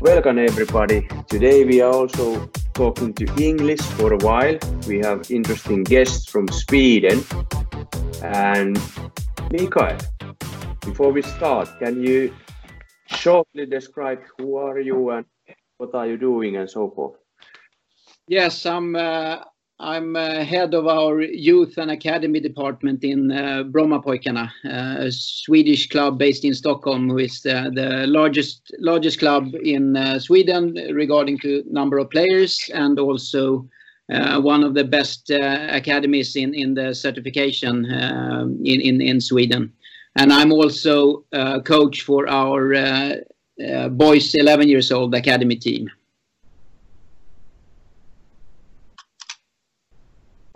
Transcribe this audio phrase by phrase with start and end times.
[0.00, 1.08] Welcome everybody.
[1.26, 4.58] Today we are also talking to English for a while.
[4.86, 7.24] We have interesting guests from Sweden.
[8.22, 8.78] And
[9.50, 9.96] Mikael,
[10.82, 12.34] before we start, can you
[13.06, 15.24] shortly describe who are you and
[15.78, 17.16] what are you doing and so forth?
[18.28, 19.44] Yes, I'm uh,
[19.78, 25.90] I'm uh, head of our youth and academy department in uh, Brommapojkarna, uh, a Swedish
[25.90, 31.38] club based in Stockholm, who is uh, the, largest largest club in uh, Sweden regarding
[31.40, 33.68] to number of players and also
[34.10, 37.84] uh, one of the best academies in in the certification
[38.64, 39.72] in, Sweden.
[40.16, 41.24] And I'm also
[41.64, 43.20] coach for our
[43.90, 45.90] boys 11 years old academy team.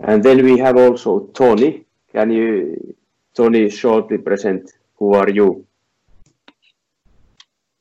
[0.03, 1.85] And then we have also Toni.
[2.11, 2.95] Can you,
[3.35, 5.65] Toni, shortly present who are you?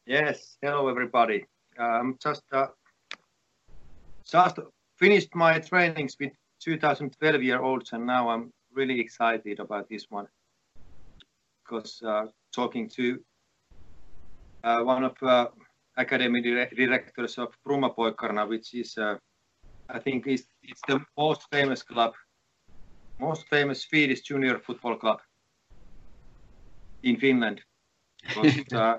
[0.06, 1.47] Yes, hello everybody.
[1.78, 2.66] I'm um, just uh,
[4.31, 4.59] just
[4.97, 10.27] finished my trainings with 2012 year olds, and now I'm really excited about this one
[11.64, 13.19] because uh, talking to
[14.62, 15.50] uh, one of
[15.97, 18.98] academy directors of Brommapojkarna, which is
[19.92, 22.14] I think it's, it's the most famous club,
[23.19, 25.20] most famous Swedish junior football club
[27.02, 27.60] in Finland.
[28.34, 28.98] But, uh,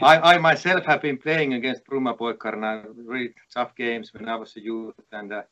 [0.00, 4.60] I, I, myself have been playing against Brommapojkarna, really tough games when I was a
[4.60, 5.42] youth, and uh,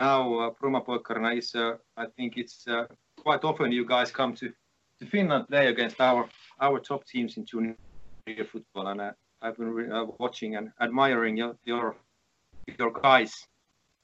[0.00, 2.86] now uh, Brommapojkarna is, uh, I think it's uh,
[3.22, 4.52] quite often you guys come to,
[4.98, 6.28] to Finland play against our
[6.60, 7.76] our top teams in junior
[8.50, 11.96] football, and uh, I've been uh, watching and admiring your your,
[12.78, 13.46] your guys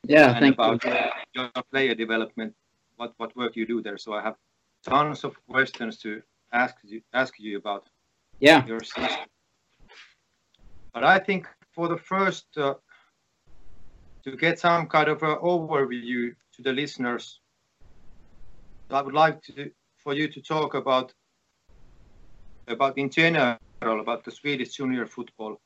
[0.06, 0.94] yeah, and about you.
[1.34, 2.54] your player development,
[2.96, 3.98] what what work you do there.
[3.98, 4.36] So I have
[4.84, 7.88] tons of questions to ask you ask you about.
[8.40, 8.66] Yeah.
[8.66, 9.26] Your system.
[10.94, 12.74] But I think for the first uh,
[14.24, 17.40] to get some kind of an overview to the listeners,
[18.90, 21.12] I would like to for you to talk about
[22.66, 25.60] about in general about the Swedish junior football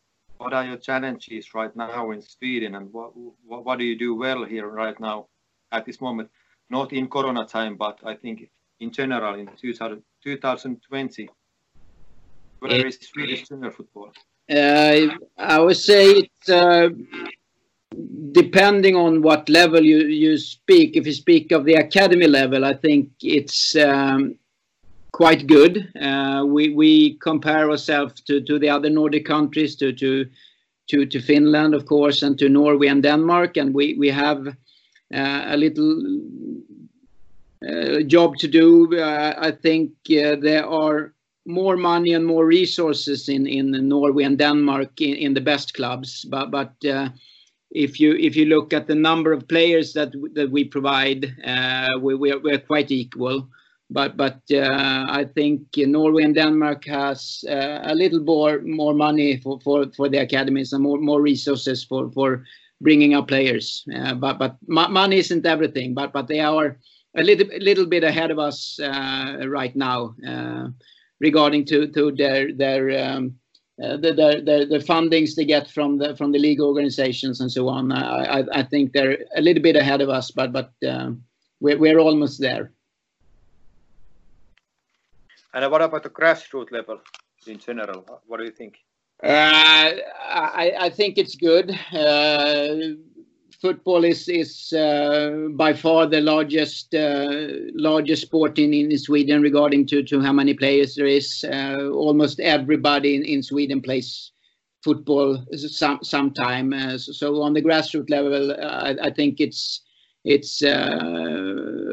[0.44, 3.12] what are your challenges right now in Sweden and what,
[3.46, 5.26] what, what do you do well here right now
[5.72, 6.28] at this moment?
[6.68, 11.30] Not in Corona time, but I think in general in 2000, 2020.
[12.58, 14.12] Where is Swedish junior football?
[14.50, 16.90] Uh, I would say it's uh,
[18.32, 20.94] depending on what level you, you speak.
[20.94, 24.36] If you speak of the academy level, I think it's um,
[25.14, 25.92] quite good.
[26.02, 30.26] Uh, we we compare ourselves to, to the other Nordic countries, to to
[30.88, 34.48] to to Finland, of course, and to Norway and Denmark, and we we have
[35.14, 35.92] uh, a little
[37.62, 39.00] uh, job to do.
[39.00, 41.14] I think there are
[41.46, 46.50] more money and more resources in in Norway and Denmark in, the best clubs, but
[46.50, 46.74] but.
[47.76, 51.34] If you if you look at the number of players that that we provide,
[52.00, 53.48] we we're, quite equal
[53.96, 58.20] I think Norway and Denmark has uh, a little
[58.62, 59.58] more money for,
[60.08, 62.44] the academies and more resources for
[62.80, 63.84] bringing up players.
[63.94, 64.14] Uh,
[64.66, 65.94] money isn't everything.
[65.94, 66.78] But they are
[67.16, 70.68] a little little bit ahead of us uh, right now uh,
[71.20, 72.84] regarding to to their.
[73.04, 73.38] Um,
[73.82, 73.96] uh,
[74.86, 77.90] fundings they get from the from the league organizations and so on.
[77.90, 80.70] I, think they're a little bit ahead of us, but
[81.60, 82.70] we're almost there.
[85.54, 86.98] And what about the grassroots level
[87.46, 88.04] in general?
[88.26, 88.74] What do you think?
[89.22, 91.70] Uh, I, I, think it's good.
[91.92, 92.96] Uh,
[93.62, 99.86] football is is uh, by far the largest uh, largest sport in, in Sweden regarding
[99.86, 101.44] to, to how many players there is.
[101.50, 104.32] Uh, almost everybody in, in Sweden plays
[104.82, 106.72] football some sometime.
[106.72, 109.80] Uh, so, on the grassroots level, I, I think it's
[110.24, 110.62] it's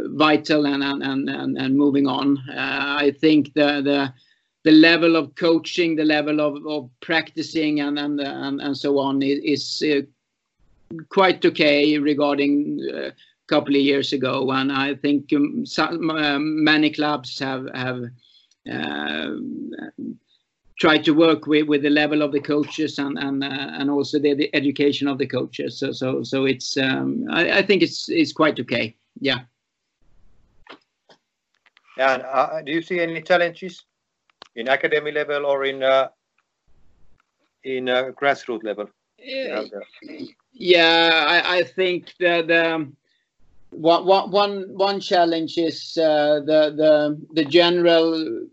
[0.09, 2.37] vital and, and, and, and moving on.
[2.49, 4.13] Uh, I think the, the
[4.63, 9.21] the level of coaching, the level of, of practicing, and and, and and so on
[9.23, 10.01] is, is uh,
[11.09, 13.11] quite okay regarding a
[13.47, 14.51] couple of years ago.
[14.51, 18.03] And I think um, some, uh, many clubs have have
[18.71, 19.29] uh,
[20.79, 23.47] try to work with, with the level of the coaches and and uh,
[23.79, 25.79] and also the, the, education of the coaches.
[25.79, 28.95] So so so it's um, I, I, think it's it's quite okay.
[29.19, 29.41] Yeah.
[31.97, 33.85] And uh, do you see any challenges
[34.55, 36.09] in academy level or in uh,
[37.63, 38.89] in uh, grassroots level?
[39.17, 39.63] Yeah,
[40.53, 42.91] yeah I, I think that the
[43.71, 48.47] one, one, one challenge is uh, the the the general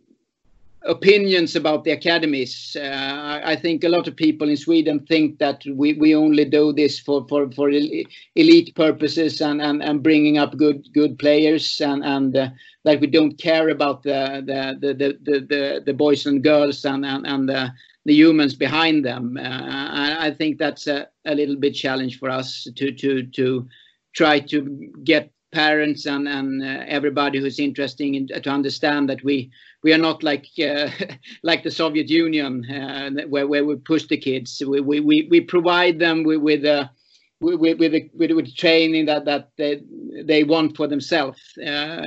[0.83, 2.77] opinions about the academies.
[2.79, 6.73] Uh, I think a lot of people in Sweden think that we, we only do
[6.73, 12.05] this for, for, for elite purposes and, and, and bringing up good good players and,
[12.05, 12.49] and uh,
[12.85, 17.05] that we don't care about the the, the, the, the, the boys and girls and,
[17.05, 17.73] and, and the,
[18.05, 19.37] the humans behind them.
[19.37, 23.69] Uh, I, I think that's a, a little bit challenge for us to to to
[24.15, 29.51] try to get parents and and uh, everybody who's interested in to understand that we
[29.83, 30.91] we are not like uh,
[31.43, 34.63] like the Soviet Union uh, where where we push the kids.
[34.67, 36.89] We we we, provide them with with uh,
[37.41, 39.81] with, with, with, with training that that they,
[40.25, 41.41] they want for themselves.
[41.59, 42.03] Uh,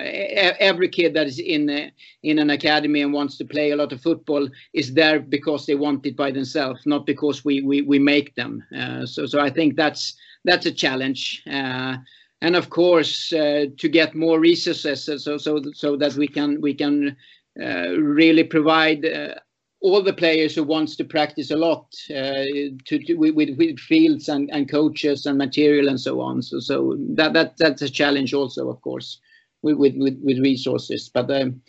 [0.59, 1.91] every kid that is in a,
[2.23, 5.75] in an academy and wants to play a lot of football is there because they
[5.75, 8.63] want it by themselves, not because we we, we make them.
[8.75, 11.43] Uh, so so I think that's that's a challenge.
[11.49, 11.97] Uh,
[12.43, 16.73] and of course, uh, to get more resources so so so that we can we
[16.73, 17.13] can uh,
[17.57, 19.35] really provide uh,
[19.81, 22.45] all the players who wants to practice a lot uh,
[22.85, 26.41] to, to with, with fields and, and coaches and material and so on.
[26.41, 29.19] So so that that that's a challenge also, of course,
[29.63, 31.09] with with with, resources.
[31.09, 31.61] But um,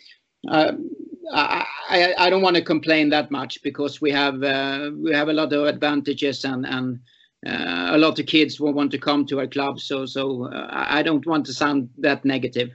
[0.49, 0.73] uh,
[1.33, 5.29] I, I, I don't want to complain that much because we have uh, we have
[5.29, 6.99] a lot of advantages and and
[7.47, 9.79] uh, a lot of kids will want to come to our club.
[9.79, 12.69] So so I don't want to sound that negative.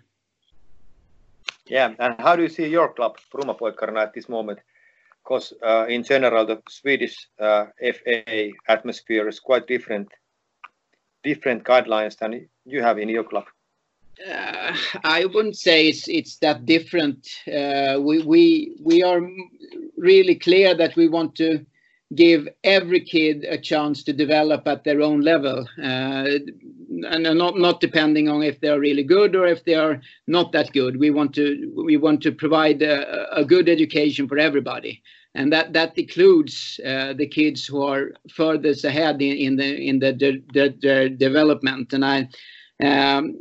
[1.69, 4.61] Yeah, and how do you see your club, Brommapojkarna, at this moment?
[5.23, 10.09] Because uh, in general, the Swedish uh, FA atmosphere is quite different,
[11.23, 13.45] different guidelines than you have in your club.
[14.27, 17.29] Uh, I wouldn't say it's it's that different.
[17.47, 19.21] Uh, we we we are
[19.97, 21.65] really clear that we want to
[22.15, 26.25] give every kid a chance to develop at their own level uh,
[27.11, 30.53] and not not depending on if they are really good or if they are not
[30.53, 30.99] that good.
[30.99, 35.03] We want to we want to provide a, a good education for everybody.
[35.35, 39.99] And that that includes uh, the kids who are furthest ahead in, in the in
[39.99, 41.93] the, the, the, the development.
[41.93, 42.29] And i
[42.83, 43.35] um,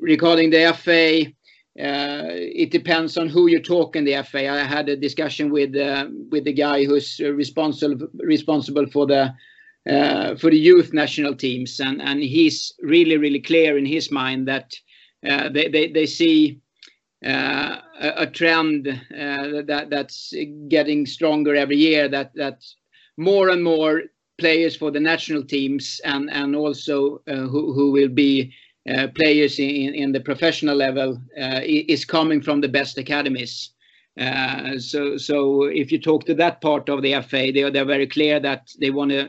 [0.00, 1.30] regarding the fa
[1.76, 4.48] it depends on who you talk in the FA.
[4.48, 9.34] I had a discussion with uh, with the guy who's responsible responsible for the
[9.88, 14.48] uh, for the youth national teams, and and he's really really clear in his mind
[14.48, 14.72] that
[15.28, 16.60] uh, they, they they see.
[17.24, 20.34] Uh, a, a, trend uh, that that's
[20.68, 22.06] getting stronger every year.
[22.06, 22.62] That that
[23.16, 24.02] more and more
[24.36, 28.52] players for the national teams and and also who who will be
[28.90, 33.70] uh, players in, in the professional level uh, is coming from the best academies.
[34.20, 37.84] Uh, so, so if you talk to that part of the FA, they are they're
[37.84, 39.28] very clear that they want to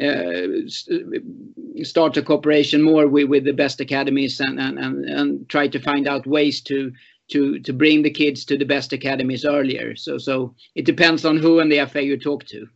[0.00, 5.68] uh, start a cooperation more with, with the best academies and, and, and, and try
[5.68, 6.92] to find out ways to
[7.30, 9.94] to to bring the kids to the best academies earlier.
[9.96, 12.66] So so it depends on who in the FA you talk to.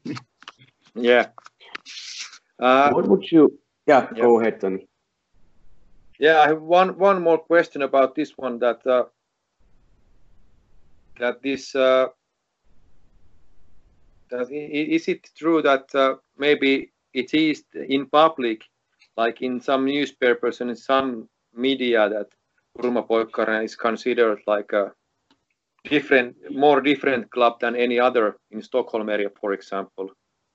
[0.94, 1.26] yeah.
[2.58, 3.58] Uh, what would you?
[3.86, 4.86] Yeah, yeah, go ahead, Toni.
[6.24, 9.04] Yeah, I have one one more question about this one that uh,
[11.18, 12.06] that this uh,
[14.30, 18.64] that is it true that uh, maybe it is in public,
[19.18, 22.28] like in some newspapers and in some media, that
[22.78, 24.92] Brommapojkarna is considered like a
[25.90, 30.08] different, more different club than any other in Stockholm area, for example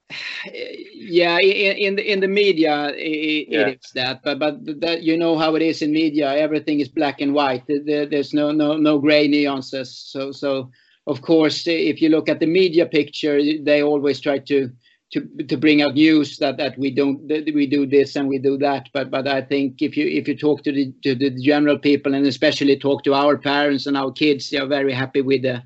[0.94, 3.68] yeah in, in the in the media it, yeah.
[3.68, 6.90] it is that but but that you know how it is in media everything is
[6.90, 10.70] black and white there, there's no no no gray nuances so so
[11.08, 14.70] of course if you look at the media picture they always try to
[15.12, 18.38] to to bring out news that that we don't that we do this and we
[18.38, 21.30] do that but but i think if you if you talk to the to the
[21.42, 25.22] general people and especially talk to our parents and our kids they are very happy
[25.22, 25.62] with the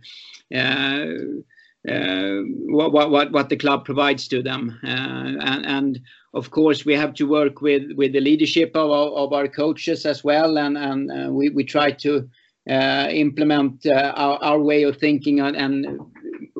[0.54, 1.08] uh, uh,
[1.86, 4.80] what, what, what the club provides to them.
[4.84, 6.02] Uh, and, and,
[6.34, 10.06] of course, we have to work with, with the leadership of our, of our coaches
[10.06, 10.58] as well.
[10.58, 12.28] And, and uh, we, we try to
[12.68, 16.00] implement our, our way of thinking and, and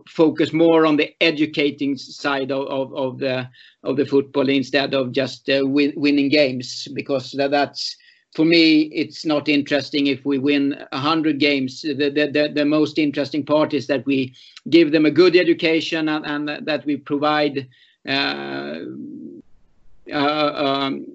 [0.08, 3.48] focus more on the educating side of, of, of, the
[3.84, 7.96] of the football instead of just uh, win, winning games because that, that's
[8.34, 11.82] for me, it's not interesting if we win 100 games.
[11.82, 14.34] The, the, the, the, most interesting part is that we
[14.70, 17.68] give them a good education and, and that we provide
[18.08, 18.80] uh,
[20.12, 21.06] uh, um,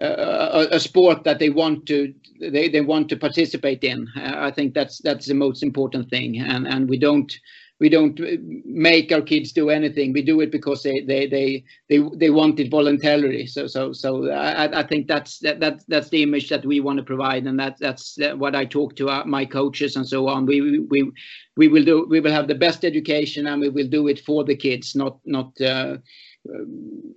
[0.00, 4.06] a, a, sport that they want to they, they want to participate in.
[4.16, 7.32] Uh, I think that's that's the most important thing, and and we don't
[7.80, 8.18] we don't
[8.64, 10.12] make our kids do anything.
[10.12, 13.46] We do it because they they they they, they want it voluntarily.
[13.46, 16.98] So so so I, I think that's that, that that's the image that we want
[16.98, 20.46] to provide, and that that's what I talk to our, my coaches and so on.
[20.46, 21.12] We we
[21.56, 24.44] we will do we will have the best education, and we will do it for
[24.44, 25.60] the kids, not not.
[25.60, 25.98] Uh,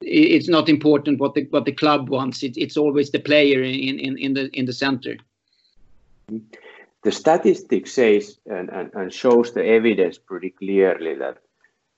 [0.02, 2.44] it's not important what the what the club wants.
[2.44, 5.16] It, it's always the player in, in, in the in the center.
[7.04, 11.38] The statistics says and, and, and shows the evidence pretty clearly that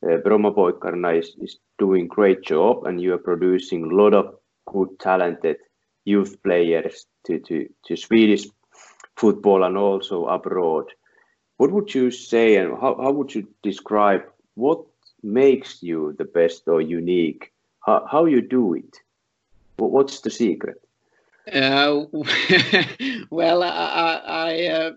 [0.02, 5.58] uh, is, is doing great job and you are producing a lot of good talented
[6.06, 8.46] youth players to, to, to Swedish
[9.16, 10.86] football and also abroad.
[11.58, 14.24] What would you say and how, how would you describe
[14.56, 14.86] what
[15.22, 17.52] makes you the best or unique?
[17.86, 18.98] How, how you do it?
[19.78, 20.82] What's the secret?
[21.52, 22.06] Uh,
[23.30, 24.92] well, I I, uh,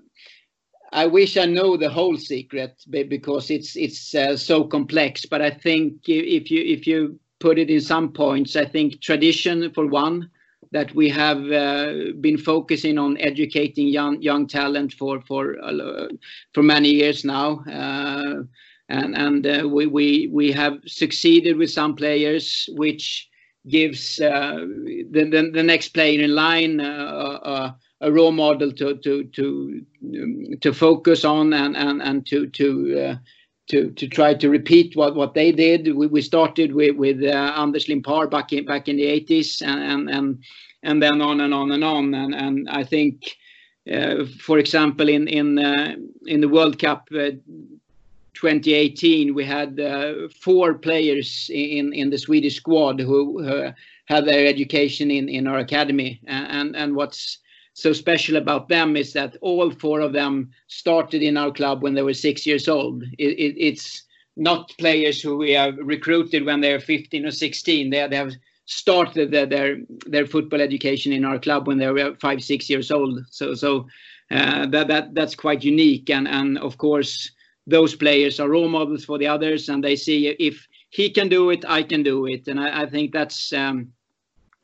[0.93, 5.27] I, wish I know the whole secret because it's it's uh, so complex.
[5.27, 9.73] But I think if you if you put it in some points, I think tradition
[9.73, 10.31] for one
[10.73, 16.09] that we have uh, been focusing on educating young young talent for for uh,
[16.55, 18.43] for many years now uh,
[18.89, 23.29] and and we we we have succeeded with some players, which
[23.69, 24.57] gives uh,
[25.11, 30.47] the, the, the next player in line uh, a role model to to to um,
[30.61, 33.17] to focus on and and and to to uh,
[33.69, 35.95] to to try to repeat what what they did.
[35.95, 39.83] We, we started with with uh, Anders Limpar back in back in the 80s and
[39.83, 40.45] and and,
[40.83, 43.37] and then on and on and on and and I think.
[43.89, 45.59] Uh, for example, in in
[46.27, 47.09] in the World Cup
[48.37, 53.73] 2018, we had uh, four players in, in the Swedish squad who
[54.07, 56.21] had their education in, in our academy.
[56.27, 57.39] And, and what's
[57.75, 61.95] so special about them is that all four of them started in our club when
[61.95, 63.03] they were six years old.
[63.19, 64.03] It, it, it's
[64.37, 67.91] not players who we have recruited when they're 15 or 16.
[67.91, 68.33] They, they have
[68.67, 72.91] started their, their, their football education in our club when they were five, six years
[72.91, 73.25] old.
[73.31, 73.87] So so
[74.31, 76.11] uh, that that that's quite unique.
[76.11, 77.31] And and of course
[77.67, 81.51] those players are role models for the others, and they see if he can do
[81.51, 83.93] it, I can do it, and I, I think that's um,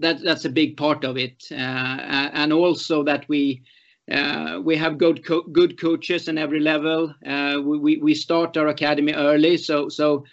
[0.01, 3.63] that that's a big part of it, uh, and also that we.
[4.11, 7.15] Uh, we have good co good coaches in every level.
[7.25, 10.25] Uh, we, we start our academy early, so so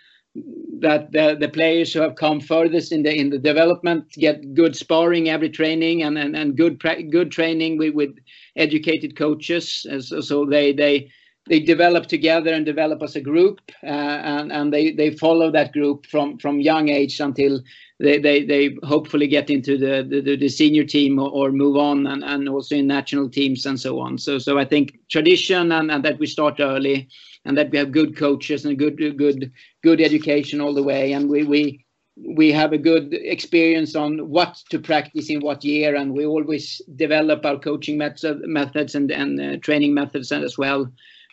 [0.79, 4.75] that the, the players who have come furthest in the in the development get good
[4.75, 8.15] sparring every training and and, and good good training with, with
[8.55, 9.85] educated coaches.
[9.99, 11.11] So, so they they
[11.48, 15.74] they develop together and develop as a group, uh, and and they they follow that
[15.74, 17.62] group from from young age until
[18.00, 22.08] they they, they hopefully get into the, the, the senior team or, or, move on
[22.08, 24.17] and, and also in national teams and so on.
[24.17, 27.10] So so I think tradition and, and that we start early
[27.46, 29.51] and that we have good coaches and good good
[29.84, 31.13] good education all the way.
[31.13, 35.96] And we we we have a good experience on what to practice in what year.
[35.96, 40.91] And we always develop our coaching methods methods and, and uh, training methods as well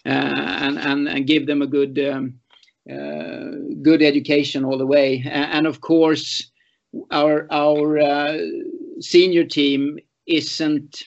[0.08, 2.34] and, and, give them a good um,
[2.90, 3.50] uh,
[3.82, 5.24] good education all the way.
[5.26, 6.50] And of course,
[7.10, 8.38] our our uh,
[9.00, 11.02] senior team isn't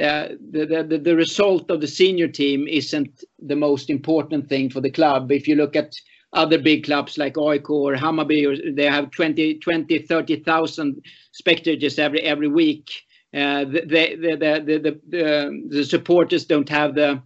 [0.00, 5.30] uh, the, result of the senior team isn't the most important thing for the club.
[5.30, 5.94] If you look at
[6.32, 12.20] other big clubs like AIK or Hammarby, or they have 20, 20 30,000 spectators every
[12.22, 12.90] every week.
[13.32, 17.20] Uh, the, the, the, the, the, the supporters don't have the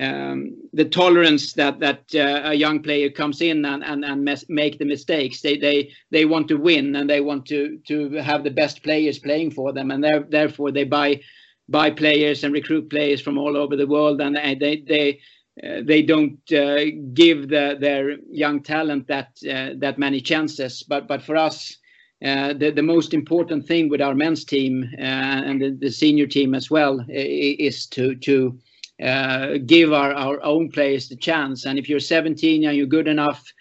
[0.00, 4.84] the tolerance that that uh, a young player comes in and and, and make the
[4.84, 5.42] mistakes.
[5.42, 9.18] They they they want to win and they want to to have the best players
[9.18, 11.20] playing for them, and therefore they buy
[11.68, 15.20] buy players and recruit players from all over the world, and they they.
[15.62, 21.06] Uh, they don't uh, give the, their young talent that uh, that many chances, but
[21.08, 21.76] but for us,
[22.24, 26.26] uh, the, the most important thing with our men's team uh, and the, the, senior
[26.26, 28.58] team as well is to to
[29.00, 31.64] give our, our own players the chance.
[31.64, 33.52] And if you're 17 and you're good enough,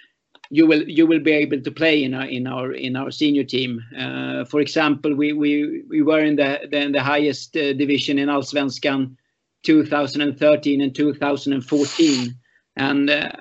[0.50, 3.44] you will you will be able to play in our in our in our senior
[3.44, 3.82] team.
[3.98, 8.18] Uh, for example, we we we were in the the, in the highest uh, division
[8.18, 9.16] in Allsvenskan
[9.64, 12.36] 2013 and 2014,
[12.78, 13.32] and uh,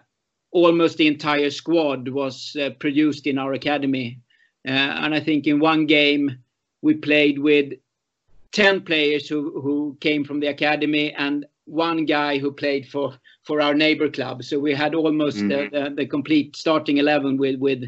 [0.50, 4.20] almost the entire squad was uh, produced in our academy.
[4.66, 6.38] Uh, and I think in one game
[6.82, 7.72] we played with
[8.52, 13.60] 10 players who who came from the academy and one guy who played for for
[13.60, 14.42] our neighbor club.
[14.42, 15.48] So we had almost mm.
[15.48, 17.84] the, the, the, complete starting eleven with with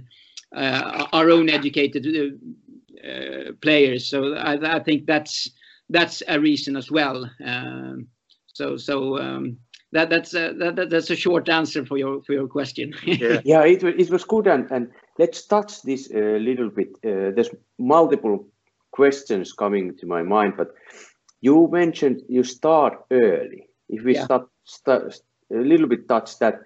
[0.54, 4.06] uh, our own educated uh, uh, players.
[4.06, 5.50] So I, I, think that's
[5.88, 7.30] that's a reason as well.
[7.44, 8.08] Um,
[8.46, 9.56] so so um,
[9.92, 12.92] that that's a that, that's a short answer for your for your question.
[13.04, 16.88] yeah, yeah, it it was good, and and let's touch this a little bit.
[17.04, 18.46] Uh, there's multiple
[18.92, 20.68] questions coming to my mind, but
[21.40, 23.69] you mentioned you start early.
[23.90, 24.24] If we yeah.
[24.24, 25.20] start, start
[25.52, 26.60] a little bit touch that,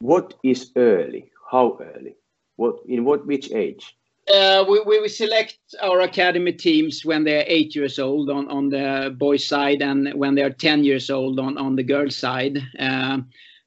[0.00, 1.30] what is early?
[1.50, 2.16] How early?
[2.56, 3.96] What in what which age?
[4.32, 9.14] Uh, we, we select our academy teams when they're eight years old on, on the
[9.16, 12.58] boys side and when they're 10 years old on, on the girls side.
[12.76, 13.18] Uh,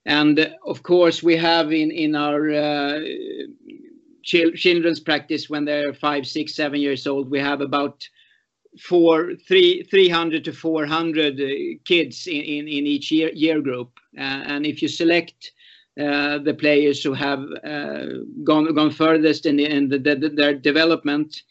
[0.05, 2.99] and of course, we have in, in our uh,
[4.23, 8.05] children's practice when they're five, six, seven years old, we have about
[8.77, 11.45] four, three, 300 to 400 uh,
[11.85, 13.99] kids in, in, in each year, year group.
[14.17, 15.51] Uh, and if you select
[15.99, 18.05] uh, the players who have uh,
[18.43, 21.41] gone gone furthest in, in the, the, their development.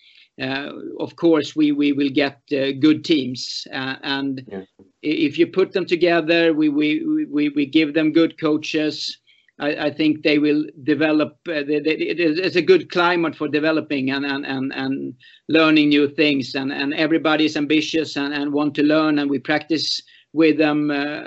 [0.41, 0.71] Uh,
[1.01, 2.41] of course, we, we will get
[2.81, 4.63] good teams, and yeah.
[5.03, 9.19] if you put them together, we, we, we, we give them good coaches.
[9.61, 11.39] I, think they will develop.
[11.49, 15.15] Uh, it's a good climate for developing and, and, and, and
[15.49, 16.55] learning new things.
[16.55, 19.19] And, and everybody is ambitious and, and want to learn.
[19.19, 20.01] And we practice
[20.33, 21.25] with them uh,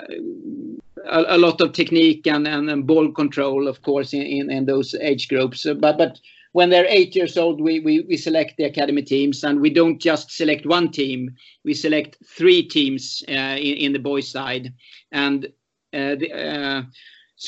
[1.06, 5.66] a, lot of technique and, ball control, of course, in, those age groups.
[5.78, 6.18] But but
[6.52, 10.00] when they're eight years old, we, we, we select the academy teams, and we don't
[10.00, 11.34] just select one team.
[11.64, 14.72] We select three teams uh, in, in the boys' side,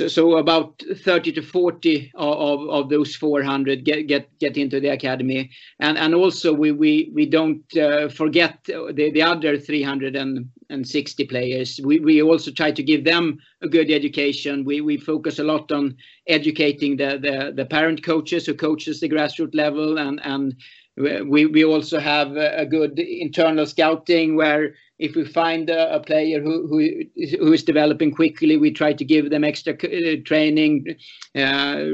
[0.00, 5.50] about 30 to 40 of, those 400 get, into the academy.
[5.80, 11.80] Also we, don't uh, forget the, the other 360 players.
[11.84, 14.64] We, also try to give them a good education.
[14.64, 15.96] We, focus a lot on
[16.26, 20.56] educating the, parent coaches who coaches the grassroots level and
[20.96, 26.78] we, also have a good internal scouting where if we find a, player who,
[27.16, 30.96] is developing quickly, we try to give them extra uh, training,
[31.34, 31.84] uh,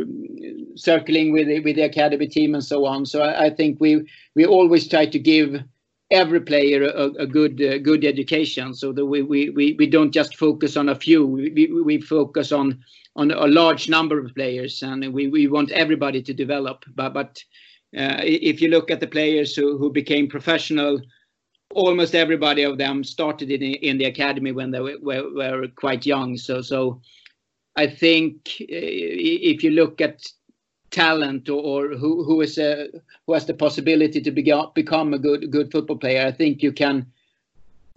[0.76, 3.06] circling with the, academy team and so on.
[3.06, 4.04] So I, think we
[4.46, 5.62] always try to give
[6.10, 11.26] every player a, uh, good education, so that we, don't just focus on a few.
[11.26, 12.84] We focus on
[13.16, 16.84] a large number of players, and we, we want everybody to develop.
[17.96, 21.00] Uh, if you look at the players who, who became professional,
[21.74, 26.06] almost everybody of them started in, in the academy when they were, were, were quite
[26.06, 26.36] young.
[26.36, 27.00] So, so
[27.76, 30.22] I think uh, if you look at
[30.90, 32.88] talent or, or who, who is a,
[33.26, 34.42] who has the possibility to be,
[34.74, 37.06] become a good good football player, I think you can,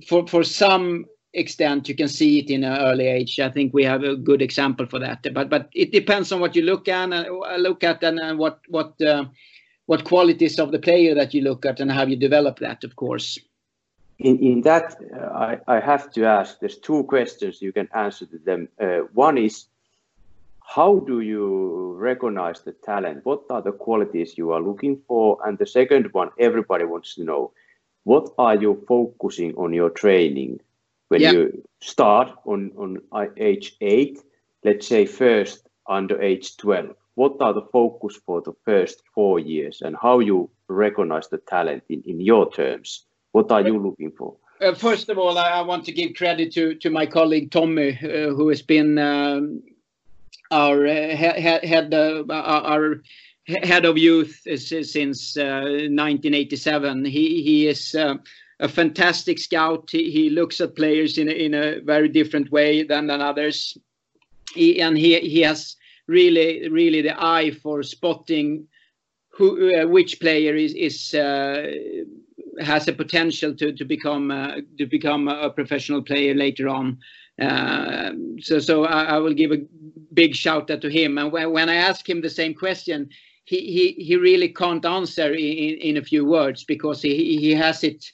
[0.07, 3.39] for for some extent, you can see it in an early age.
[3.39, 5.27] I think we have a good example for that.
[5.33, 8.39] But but it depends on what you look at and uh, look at and, and
[8.39, 8.99] what what.
[9.01, 9.25] Uh,
[9.85, 12.95] what qualities of the player that you look at and how you develop that, of
[12.95, 13.37] course.
[14.19, 18.25] In, in that, uh, I, I have to ask, there's two questions you can answer
[18.27, 18.69] to them.
[18.79, 19.65] Uh, one is,
[20.65, 23.25] how do you recognize the talent?
[23.25, 25.37] What are the qualities you are looking for?
[25.45, 27.51] And the second one, everybody wants to know,
[28.05, 30.61] what are you focusing on your training
[31.09, 31.31] when yeah.
[31.31, 33.01] you start on, on
[33.37, 34.19] age eight,
[34.63, 36.95] let's say first under age 12?
[37.15, 41.83] What are the focus for the first four years and how you recognize the talent
[41.89, 43.05] in, in your terms?
[43.31, 44.35] What are you looking for?
[44.61, 47.99] Uh, first of all, I, I, want to give credit to, to my colleague Tommy,
[48.01, 49.61] uh, who has been um,
[50.51, 53.01] our uh, head, uh, our
[53.47, 57.05] head of youth since 1987.
[57.05, 58.15] Uh, he he is uh,
[58.59, 59.89] a fantastic scout.
[59.91, 63.77] He, he looks at players in a, in a very different way than than others.
[64.53, 65.75] He, and he he has
[66.07, 68.67] really really the eye for spotting
[69.33, 71.71] who uh, which player is is uh,
[72.61, 76.97] has a potential to to become uh, to become a professional player later on.
[77.41, 79.65] Uh, so so I, I, will give a
[80.13, 81.17] big shout out to him.
[81.17, 83.09] And when, when I ask him the same question,
[83.45, 83.59] he
[83.97, 88.05] he, he really can't answer in, in a few words because he he has it.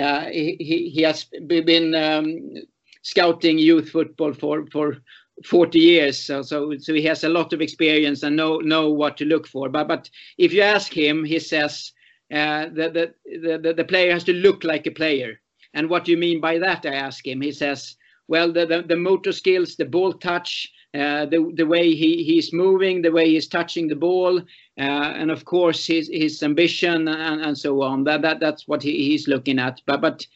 [0.00, 2.54] Uh, he he has been um,
[3.02, 4.96] scouting youth football for for
[5.44, 9.16] 40 years so, so so he has a lot of experience and know know what
[9.16, 11.92] to look for but but if you ask him he says
[12.32, 15.40] uh, that the, the, the, player has to look like a player
[15.74, 17.96] and what do you mean by that i ask him he says
[18.28, 22.52] well the, the, the motor skills the ball touch uh, the the way he he's
[22.52, 24.42] moving, the way he's touching the ball, uh,
[24.76, 28.04] and of course his his ambition and, and so on.
[28.04, 29.80] That that that's what he, he's looking at.
[29.86, 30.26] But but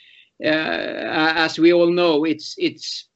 [0.42, 3.06] uh, as we all know, it's it's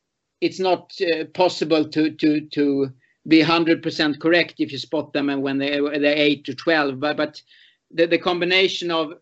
[0.40, 2.92] it's not uh, possible to to to
[3.28, 7.16] be 100% correct if you spot them and when they they're 8 to 12 but
[7.16, 7.42] but
[7.90, 9.12] the, the combination of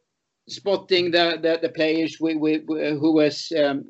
[0.48, 3.84] spotting the the, the players we, we, who was um,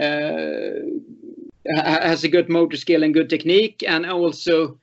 [0.00, 0.70] uh,
[1.74, 4.78] has a good motor skill and good technique, and also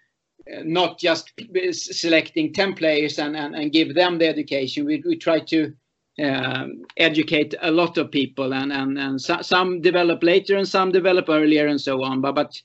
[0.63, 1.31] not just
[1.71, 4.85] selecting 10 players and, and, and give them the education.
[4.85, 5.73] We, we try to
[6.21, 10.91] um, educate a lot of people, and, and, and so, some develop later and some
[10.91, 12.21] develop earlier, and so on.
[12.21, 12.61] But, but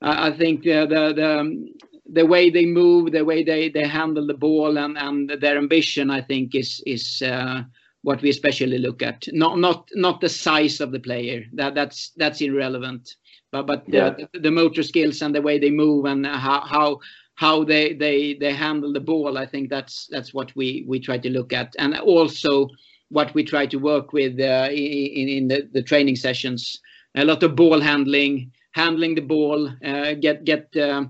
[0.00, 1.68] I think the, the, the,
[2.12, 6.10] the way they move, the way they, they handle the ball, and, and their ambition,
[6.10, 7.62] I think, is, is uh,
[8.02, 9.26] what we especially look at.
[9.32, 13.16] Not, not, not the size of the player, that, that's, that's irrelevant.
[13.50, 14.14] But, but yeah.
[14.32, 17.00] the, the motor skills and the way they move and how, how
[17.34, 21.16] how they they they handle the ball i think that's that's what we we try
[21.18, 22.68] to look at and also
[23.12, 26.80] what we try to work with uh, in, in the, the training sessions.
[27.14, 31.04] A lot of ball handling handling the ball uh, get get uh,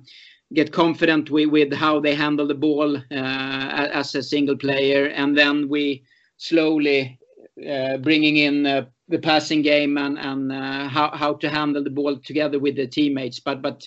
[0.52, 5.06] get confident with, with how they handle the ball uh, as a single player.
[5.06, 6.02] And then we
[6.38, 7.18] slowly
[7.66, 10.52] uh, bringing in the passing game and and
[10.90, 13.38] how how to handle the ball together with the teammates.
[13.38, 13.86] But but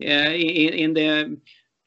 [0.00, 1.38] in, in the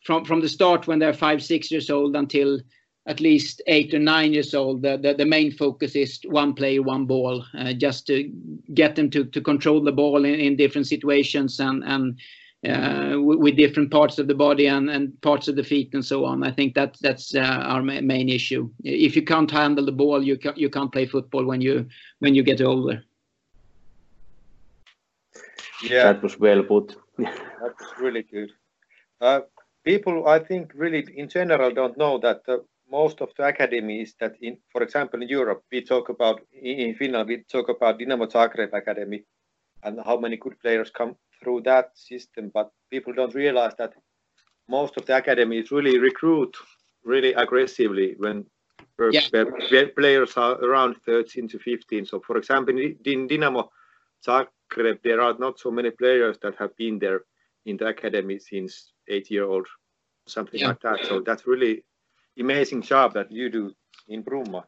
[0.06, 2.60] from from the start when they're five six years old until
[3.06, 6.82] at least eight or nine years old the, the, the main focus is one player
[6.82, 8.32] one ball uh, just to
[8.74, 12.20] get them to, to control the ball in, in different situations and and
[12.66, 16.06] uh, with, with, different parts of the body and, and parts of the feet and
[16.06, 16.46] so on.
[16.46, 18.70] I think that that's uh, our ma main issue.
[18.86, 21.86] If you can't handle the ball, you can, you can't play football when you
[22.20, 23.04] when you get older.
[25.84, 26.96] Yeah, that was well put.
[27.18, 28.52] That's really good.
[29.20, 29.42] Uh,
[29.84, 32.60] people, I think, really in general don't know that uh,
[32.94, 37.28] most of the academies that, in, for example, in Europe, we talk about in Finland,
[37.28, 39.24] we talk about Dynamo Zagreb Academy
[39.84, 42.52] and how many good players come through that system.
[42.54, 43.94] But people don't realize that
[44.70, 46.56] most of the academies really recruit
[47.04, 48.46] really aggressively when
[49.12, 49.86] yeah.
[49.98, 52.06] players are around 13 to 15.
[52.06, 53.72] So, for example, in Dynamo
[54.26, 57.22] Zagreb, there are not so many players that have been there
[57.66, 59.68] in the academy since eight year old,
[60.28, 60.68] something yeah.
[60.70, 61.00] like that.
[61.08, 61.84] So that's really
[62.40, 63.74] amazing job that you do
[64.08, 64.64] in Bromma.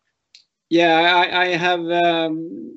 [0.70, 2.74] Yeah, I, I have um,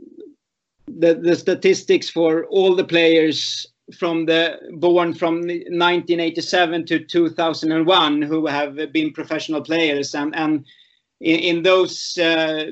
[0.86, 3.66] the the statistics for all the players
[3.98, 10.66] from the born from 1987 to 2001 who have been professional players and and
[11.20, 12.66] in, in those uh,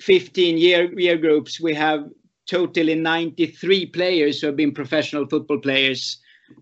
[0.00, 2.10] 15 year year groups we have
[2.46, 6.18] totally 93 players who have been professional football players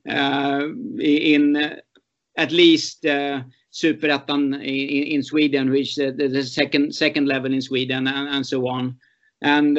[0.09, 0.69] uh,
[1.01, 1.77] in uh,
[2.37, 8.07] at least uh, Superettan in, in Sweden, which is the, second second level in Sweden,
[8.07, 8.97] and, so on.
[9.43, 9.79] And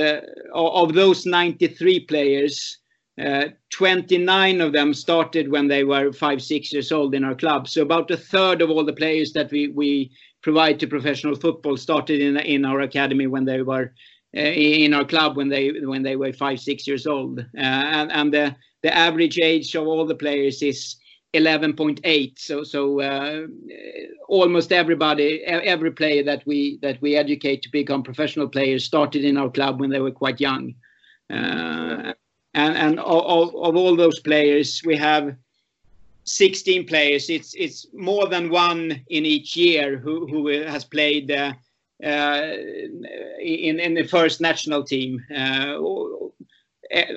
[0.53, 2.77] of those 93 players,
[3.21, 7.67] uh, 29 of them started when they were five, six years old in our club.
[7.67, 11.77] So about a third of all the players that we, we provide to professional football
[11.77, 13.93] started in in our academy when they were
[14.35, 17.39] uh, in our club when they when they were five, six years old.
[17.39, 20.95] Uh, and and the the average age of all the players is
[21.33, 23.47] 11.8 so so uh,
[24.27, 29.37] almost everybody every player that we that we educate to become professional players started in
[29.37, 30.73] our club when they were quite young.
[31.29, 32.13] Uh,
[32.53, 35.35] and and of, of all those players we have
[36.25, 37.29] 16 players.
[37.29, 41.53] It's it's more than one in each year who who has played uh,
[42.03, 42.53] uh
[43.39, 45.23] in in the first national team.
[45.33, 45.77] Uh,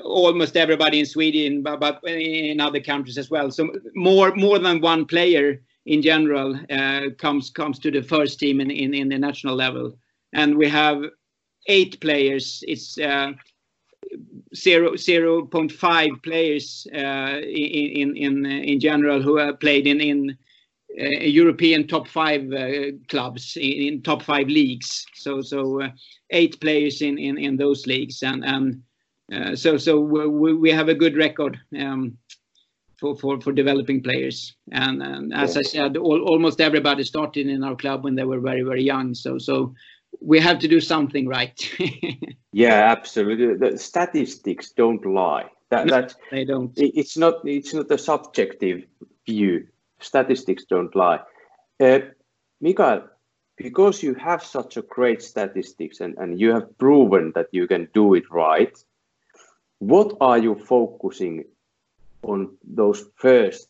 [0.04, 3.50] almost everybody in Sweden, but, but in other countries as well.
[3.50, 8.60] So more more than one player in general uh, comes comes to the first team
[8.60, 9.96] in, in, in the national level,
[10.32, 11.02] and we have
[11.66, 12.62] eight players.
[12.66, 13.32] It's uh,
[14.54, 20.37] zero zero point five players uh, in in in general who have played in in
[21.00, 25.04] uh, European top five uh, clubs in, in, top five leagues.
[25.14, 25.88] So so uh,
[26.30, 28.82] eight players in, in in those leagues and and
[29.54, 32.16] so so we, we have a good record um,
[32.98, 34.54] for, for, for developing players.
[34.72, 38.40] And, and as I said, all, almost everybody started in our club when they were
[38.40, 39.14] very very young.
[39.14, 39.74] So so
[40.20, 41.58] we have to do something right.
[42.52, 43.56] yeah, absolutely.
[43.56, 45.50] The statistics don't lie.
[45.70, 46.72] That, no, that they don't.
[46.76, 47.37] It's not.
[47.44, 48.84] It's not a subjective
[49.26, 49.66] view.
[50.00, 51.20] Statistics don't lie.
[51.80, 52.00] Uh,
[52.60, 53.08] Mikael,
[53.56, 57.88] because you have such a great statistics and, and you have proven that you can
[57.94, 58.76] do it right,
[59.88, 61.44] what are you focusing
[62.23, 63.68] on those first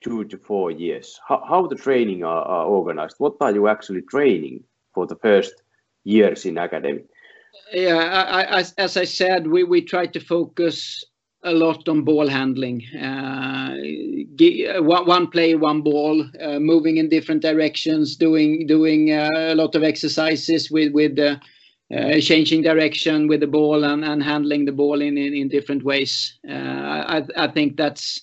[0.00, 1.18] two to four years?
[1.26, 3.16] How, how the training are, are organized?
[3.18, 4.62] What are you actually training
[4.94, 5.54] for the first
[6.04, 7.02] years in academy?
[7.72, 11.04] Yeah, I, I, as I said, we, we try to focus
[11.42, 12.84] a lot on ball handling.
[12.94, 13.74] Uh,
[14.80, 19.74] one, one play, one ball, uh, moving in different directions, doing doing uh, a lot
[19.74, 21.18] of exercises with with
[21.94, 25.82] uh, changing direction with the ball and, and handling the ball in, in, in different
[25.82, 26.38] ways.
[26.48, 28.20] Uh, I, I think that's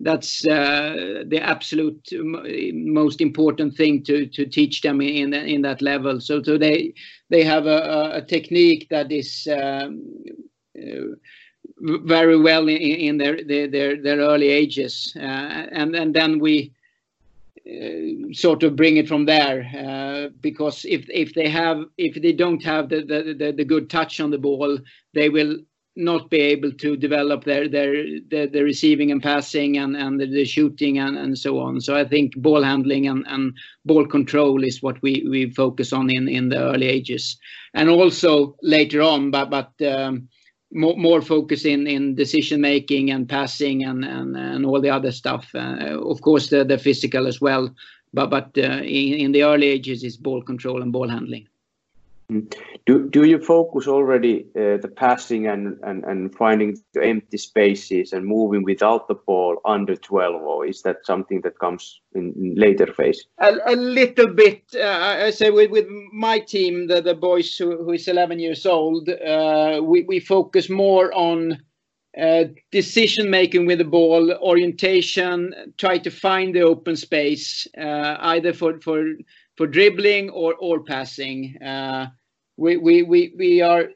[0.00, 2.00] that's uh, the absolute
[2.72, 6.20] most important thing to to teach them in in that level.
[6.20, 6.94] So so they
[7.30, 10.04] they have a, a technique that is um,
[10.78, 11.16] uh,
[11.80, 16.72] very well in, in their, their their early ages, uh, and and then we
[18.32, 22.64] sort of bring it from there uh, because if if they have if they don't
[22.64, 24.78] have the, the, the the good touch on the ball
[25.12, 25.58] they will
[25.96, 27.92] not be able to develop their their
[28.30, 31.80] the, the receiving and passing and and the, shooting and and so on.
[31.80, 33.52] So i think ball handling and and
[33.84, 37.36] ball control is what we we focus on in in the early ages.
[37.74, 40.28] And also later on but but um,
[40.72, 44.04] more, focus in, in decision making and passing and,
[44.66, 45.50] all the other stuff.
[45.54, 47.74] Uh, of course, the, physical as well,
[48.12, 51.48] but but uh, in, in the early ages is ball control and ball handling.
[52.30, 52.52] Mm.
[52.86, 58.12] Do, do you focus already uh, the passing and, and, and finding the empty spaces
[58.12, 62.54] and moving without the ball under 12 or is that something that comes in, in
[62.54, 63.24] later phase?
[63.38, 64.62] A, a little bit.
[64.74, 68.66] Uh, I say with, with my team, the, the boys who, who is 11 years
[68.66, 71.62] old, uh, we, we focus more on
[72.18, 78.52] uh, decision making with the ball, orientation, try to find the open space, uh, either
[78.52, 79.04] for, for,
[79.58, 81.60] for dribbling or, or passing.
[81.60, 82.06] Uh,
[82.56, 83.88] we, we, we, we are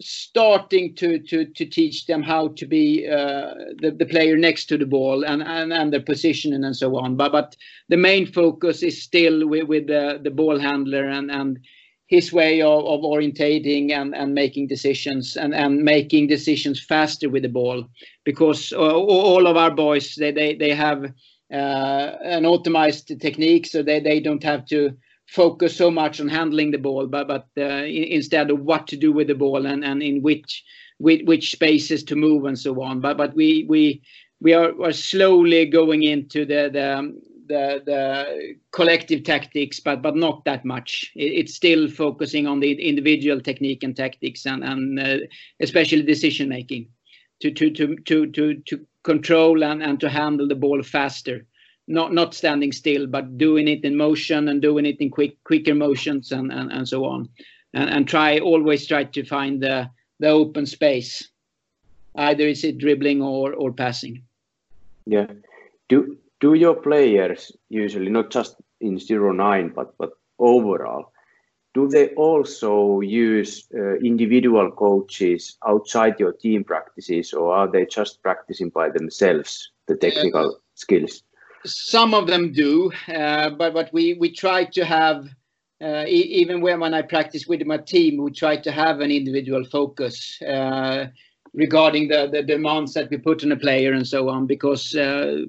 [0.00, 4.78] starting to, to, to teach them how to be uh, the, the player next to
[4.78, 7.16] the ball and, and, and their positioning and so on.
[7.16, 7.56] But, but
[7.88, 11.58] the main focus is still with, with the, the ball handler and, and
[12.06, 17.42] his way of, of orientating and, and making decisions and, and making decisions faster with
[17.42, 17.84] the ball
[18.24, 21.12] because uh, all of our boys they, they, they have
[21.50, 26.78] an optimized technique so they, they don't have to focus so much on handling the
[26.78, 30.22] ball, but but uh, instead of what to do with the ball and, and in
[30.22, 30.64] which,
[31.52, 33.00] spaces to move and so on.
[33.00, 34.02] But but we we
[34.40, 40.64] we are, slowly going into the the the, the collective tactics, but but not that
[40.64, 41.12] much.
[41.14, 45.18] It, it's still focusing on the individual technique and tactics and uh,
[45.60, 46.88] especially decision making
[48.66, 51.46] to control and, and to handle the ball faster
[51.88, 55.74] not not standing still, but doing it in motion and doing it in quick quicker
[55.74, 57.28] motions and and, and so on,
[57.74, 59.88] and, and try always try to find the
[60.20, 61.30] the open space.
[62.16, 64.22] Either is it dribbling or or passing.
[65.06, 65.26] Yeah.
[65.88, 71.12] Do do your players usually not just in zero nine but but overall
[71.76, 78.22] do they also use uh, individual coaches outside your team practices or are they just
[78.26, 79.50] practicing by themselves
[79.88, 81.22] the technical uh, skills
[81.66, 85.26] some of them do, uh, but but we we try to have
[85.82, 89.10] uh, e even when when I practice with my team, we try to have an
[89.10, 91.06] individual focus uh,
[91.52, 94.46] regarding the the demands that we put on a player and so on.
[94.46, 95.42] Because uh,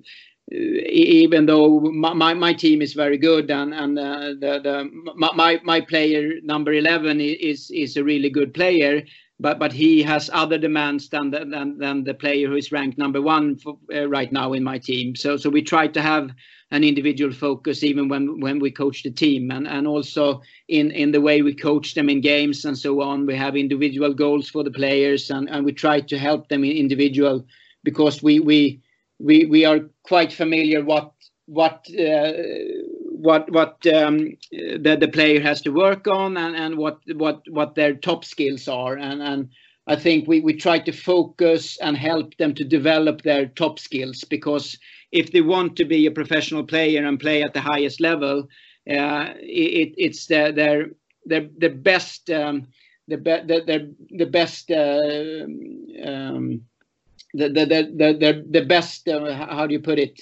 [0.52, 5.82] even though my, my, team is very good and and uh, the the my my
[5.82, 9.04] player number eleven is is a really good player,
[9.42, 12.98] but but he has other demands than the, than, than the player who is ranked
[12.98, 15.16] number one for, uh, right now in my team.
[15.16, 16.30] So so we try to have
[16.72, 21.12] an individual focus even when when we coach the team and and also in in
[21.12, 23.26] the way we coach them in games and so on.
[23.26, 26.72] We have individual goals for the players and and we try to help them in
[26.72, 27.46] individual
[27.84, 28.82] because we we
[29.20, 31.12] we we are quite familiar what
[31.48, 32.34] what uh,
[33.18, 37.76] what what um, the the player has to work on and and what what what
[37.76, 38.96] their top skills are.
[38.98, 39.50] And and
[39.88, 44.24] I think we we try to focus and help them to develop their top skills
[44.24, 44.78] because
[45.12, 48.48] if they want to be a professional player and play at the highest level,
[48.90, 50.90] uh, it, it's the, their
[51.26, 52.68] their the best um,
[53.08, 55.46] the, be, the the best uh,
[56.08, 56.62] um,
[57.38, 60.21] the, the, the, the, best uh, how do you put it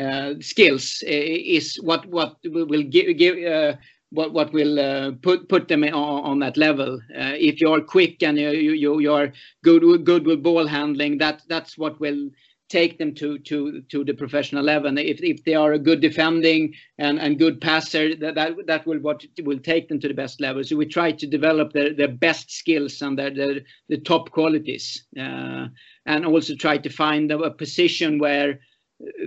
[0.00, 3.74] uh, skills is what what will give give uh,
[4.10, 7.00] what what will uh, put put them on, on that level.
[7.16, 9.32] Uh, if you're quick and you you you are
[9.64, 12.30] good good with ball handling, that that's what will
[12.68, 14.98] take them to to to the professional level.
[14.98, 18.98] If if they are a good defending and and good passer, that that that will
[18.98, 20.64] what will take them to the best level.
[20.64, 25.06] So we try to develop their their best skills and their the the top qualities,
[25.18, 25.66] uh,
[26.06, 28.60] and also try to find a, position where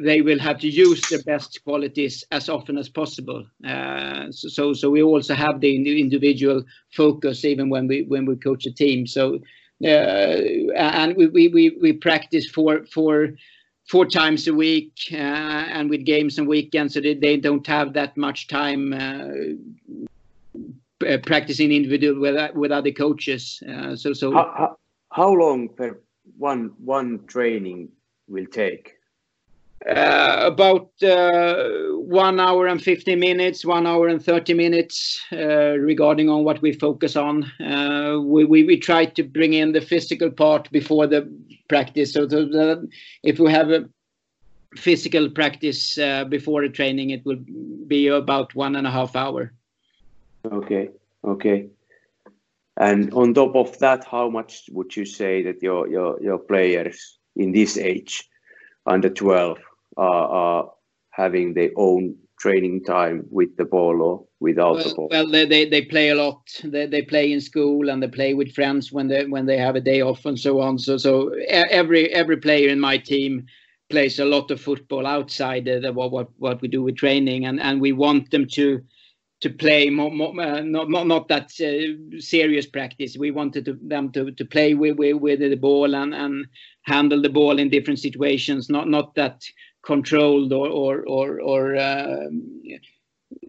[0.02, 3.45] they will have to use their best qualities as often as possible.
[3.65, 8.65] Uh, so, so we also have the individual focus even when we when we coach
[8.65, 9.06] a team.
[9.06, 9.39] So,
[9.82, 13.30] and we, we we we practice for for
[13.89, 17.94] four times a week uh, and with games and weekends, so they, they don't have
[17.94, 19.30] that much time uh,
[21.08, 23.62] uh, practicing individual with with other coaches.
[23.68, 24.78] Uh, so so how, how,
[25.12, 26.00] how long per
[26.38, 27.89] one one training
[28.28, 28.99] will take?
[29.88, 36.30] Uh, about uh, one hour and 50 minutes, one hour and 30 minutes, uh, regarding
[36.30, 37.50] on what we focus on.
[38.28, 41.32] We, try to bring in the physical part before the
[41.70, 42.13] practice.
[42.13, 42.28] So
[43.24, 43.89] if we have a
[44.76, 47.39] physical practice before the training, it will
[47.88, 49.54] be about one and a half hour.
[50.46, 50.89] Okay,
[51.24, 51.68] okay.
[52.76, 57.18] And on top of that, how much would you say that your your your players
[57.36, 58.30] in this age,
[58.86, 59.60] under 12,
[60.00, 60.72] are, are
[61.12, 65.08] having their own training time with the ball or without well, the ball?
[65.12, 66.42] Well, they, they, they play a lot.
[66.64, 69.76] They, they play in school and they play with friends when they when they have
[69.76, 70.80] a day off and so on.
[70.80, 73.46] So so every every player in my team
[73.90, 77.60] plays a lot of football outside the, what, what what we do with training, and
[77.60, 78.82] and we want them to
[79.42, 83.18] to play more, more uh, not, not not that uh, serious practice.
[83.18, 86.46] We wanted to, them to to play with, with with the ball and and
[86.84, 88.70] handle the ball in different situations.
[88.70, 89.44] Not not that
[89.93, 92.32] controlled or or or, or um,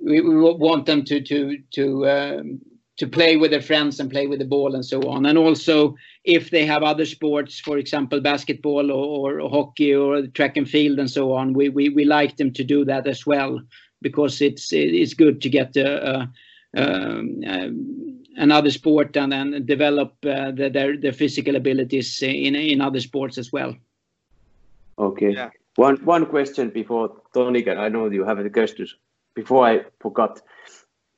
[0.08, 0.34] we, we
[0.68, 1.38] want them to to
[1.76, 1.84] to
[2.16, 2.60] um,
[3.00, 5.24] to play with their friends and play with the ball and so on.
[5.24, 10.58] And also, if they have other sports, for example, basketball or, or hockey or track
[10.58, 13.58] and field and so on, we, we, we like them to do that as well
[14.02, 16.16] because it's it's good to get a, a,
[16.76, 22.80] um, um, another sport and then develop uh, the, their their physical abilities in in
[22.80, 23.74] other sports as well.
[24.98, 25.32] Okay.
[25.32, 25.50] Yeah.
[25.80, 28.94] One one question before Toni, I know you have the questions.
[29.34, 30.42] Before I forgot,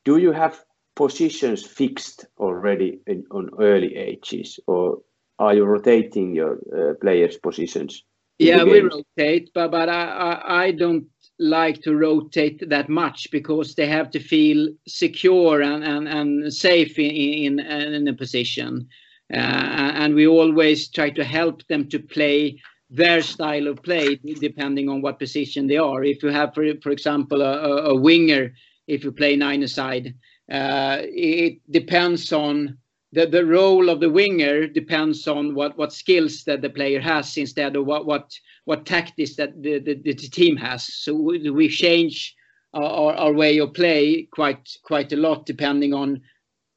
[0.04, 5.00] do you have positions fixed already in, on early ages, or
[5.40, 8.04] are you rotating your uh, players' positions?
[8.38, 11.06] Yeah, we rotate, but but I, I, I don't
[11.40, 17.00] like to rotate that much because they have to feel secure and and, and safe
[17.00, 18.86] in, in in a position,
[19.34, 22.60] uh, and we always try to help them to play
[22.94, 26.04] their style of play depending on what position they are.
[26.04, 28.52] If you have, for for example, a, a winger,
[28.86, 30.14] if you play nine aside
[30.50, 32.76] uh, it depends on
[33.12, 37.36] the, the role of the winger depends on what, what skills that the player has
[37.36, 38.30] instead of what what
[38.64, 40.84] what tactics that the, the, the team has.
[40.84, 42.34] So we, we change
[42.74, 46.20] our, our way of play quite quite a lot depending on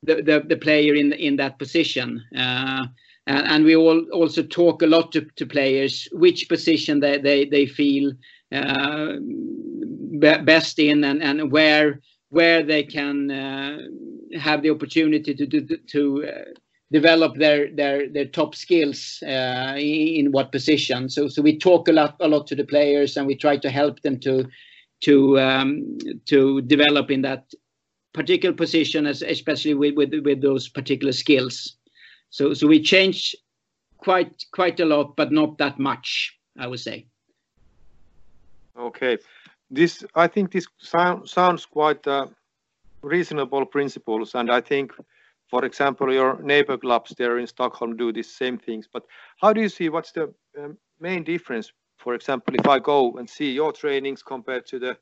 [0.03, 2.23] the, the, the player in in that position.
[2.37, 2.87] Uh,
[3.27, 7.45] and, and, we all also talk a lot to, to players which position they they,
[7.45, 8.11] they feel
[8.51, 9.13] uh,
[10.19, 13.77] best in and, and where where they can uh,
[14.37, 16.43] have the opportunity to to, to uh,
[16.91, 21.09] develop their their their top skills uh, in, what position.
[21.09, 23.69] So so we talk a lot a lot to the players and we try to
[23.69, 24.45] help them to
[25.01, 27.53] to um, to develop in that
[28.13, 31.77] particular position, as especially with, with with those particular skills.
[32.29, 33.35] So so we change
[33.97, 37.07] quite quite a lot, but not that much, I would say.
[38.77, 39.17] Okay
[39.69, 42.27] this I think this sound, sounds quite uh,
[43.01, 44.91] reasonable principles, and I think,
[45.49, 48.87] for example, your neighbor clubs there in Stockholm do the same things.
[48.91, 49.03] But
[49.41, 51.71] how do you see what's the um, main difference?
[51.97, 54.97] For example, if I go and see your trainings compared to the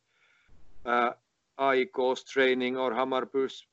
[0.85, 1.11] uh,
[1.59, 3.65] AIK's training or Hammarby's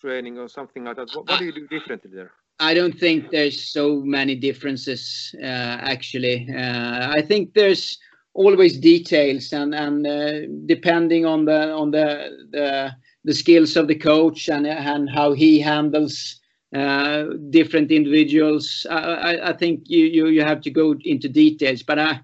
[0.00, 2.32] training or something like that, what, what do you do differently there?
[2.62, 6.48] I don't think there's so many differences uh, actually.
[6.48, 7.98] Uh, I think there's
[8.34, 12.92] always details and and uh, depending on the on the, the
[13.24, 16.40] the skills of the coach and and how he handles
[16.74, 18.86] uh, different individuals.
[18.88, 22.20] I, I, think you, you you have to go into details, but I,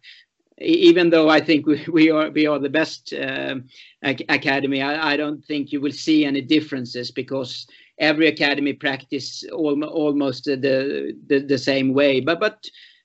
[0.61, 3.57] even though I think we, we are we are the best uh,
[4.03, 7.67] academy, I, I don't think you will see any differences because
[7.99, 12.21] every academy practice almost almost the, the the same way.
[12.21, 12.65] But but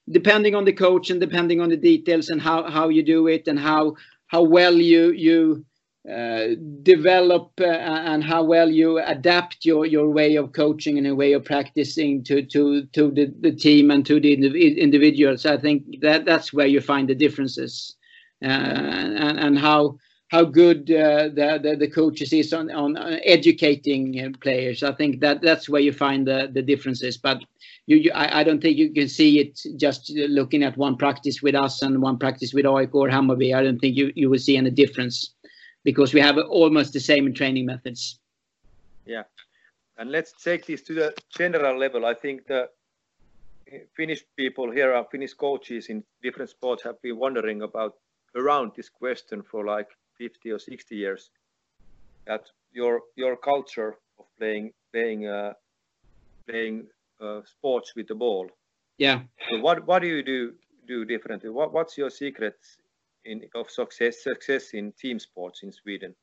[0.09, 3.47] depending on the coach and depending on the details and how how you do it
[3.47, 3.95] and how
[4.27, 5.65] how well you you
[6.11, 6.47] uh,
[6.81, 11.31] develop uh, and how well you adapt your your way of coaching and a way
[11.31, 15.45] of practicing to to to the, the team and to the individuals.
[15.45, 17.95] I think that that's where you find the differences.
[18.43, 24.19] Uh, and and how how good uh, the, the, the coaches is on on educating
[24.19, 24.83] uh, players.
[24.83, 27.17] I think that that's where you find the the differences.
[27.17, 27.37] But
[27.85, 31.41] you, you I, I, don't think you can see it just looking at one practice
[31.41, 33.55] with us and one practice with AIK or Hammarby.
[33.55, 35.33] I don't think you, you will see any difference
[35.83, 38.19] because we have almost the same training methods.
[39.05, 39.23] Yeah,
[39.97, 42.05] and let's take this to the general level.
[42.05, 42.69] I think the
[43.95, 47.95] Finnish people here, our Finnish coaches in different sports, have been wondering about
[48.35, 51.31] around this question for like 50 or 60 years.
[52.25, 55.53] That your your culture of playing playing uh,
[56.47, 56.87] playing
[57.19, 58.49] uh, sports with the ball.
[58.97, 59.21] Yeah.
[59.49, 60.53] So what what do you do
[60.87, 61.49] do differently?
[61.49, 62.77] What what's your secrets
[63.25, 66.15] in of success success in team sports in Sweden?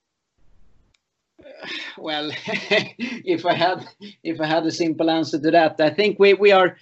[1.99, 3.87] Well, if I had
[4.23, 6.77] if I had a simple answer to that, I think we we are.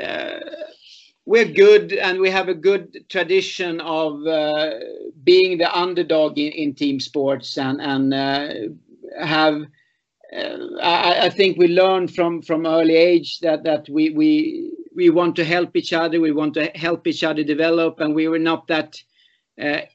[0.00, 0.40] Uh,
[1.28, 4.70] we're good and we have a good tradition of uh,
[5.24, 8.48] being the underdog in, in team sports and and uh,
[9.22, 9.60] have
[10.34, 15.10] uh, I, I, think we learn from from early age that that we we we
[15.10, 18.38] want to help each other we want to help each other develop and we were
[18.38, 18.96] not that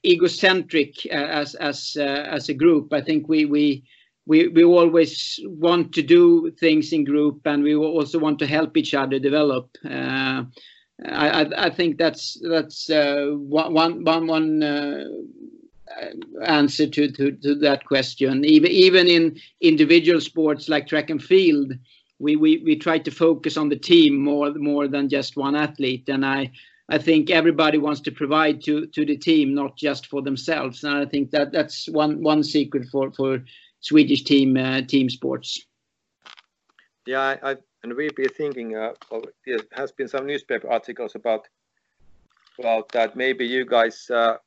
[0.06, 3.84] egocentric uh, as as uh, as a group i think we we
[4.26, 8.76] we we always want to do things in group and we also want to help
[8.78, 9.70] each other develop
[11.06, 15.06] I, I, think that's that's uh, one one one uh,
[16.46, 18.46] answer to, to, to that question.
[18.46, 21.74] Even even in individual sports like track and field,
[22.20, 26.08] we, we, we try to focus on the team more more than just one athlete.
[26.08, 26.52] And I
[26.90, 30.84] I think everybody wants to provide to to the team, not just for themselves.
[30.84, 33.44] And I think that that's one one secret for for
[33.80, 35.66] Swedish team uh, team sports.
[37.06, 41.48] Yeah, I, and we've been thinking, uh, well, there has been some newspaper articles about
[42.60, 43.16] about that.
[43.16, 44.38] Maybe you guys uh,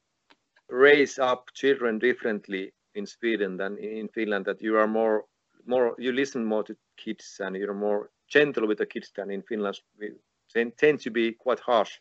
[0.69, 4.45] raise up children differently in Sweden than in Finland.
[4.47, 5.25] That you are more
[5.67, 9.43] more you listen more to kids and you're more gentle with the kids than in
[9.43, 9.81] Finland.
[9.99, 10.13] We
[10.77, 11.99] tend to be quite harsh.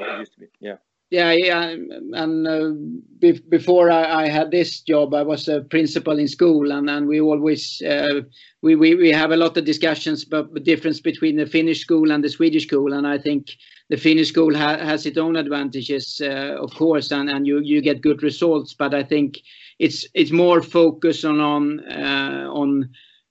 [0.00, 0.42] Yeah.
[0.60, 0.76] yeah
[1.10, 2.70] yeah, yeah, and uh,
[3.18, 7.08] be before I, I, had this job, I was a principal in school, and, and
[7.08, 8.20] we always uh,
[8.60, 12.10] we, we we have a lot of discussions about the difference between the Finnish school
[12.10, 13.46] and the Swedish school, and I think
[13.88, 17.80] the Finnish school ha has its own advantages, uh, of course, and, and you you
[17.80, 19.38] get good results, but I think
[19.78, 22.90] it's it's more focus on on uh, on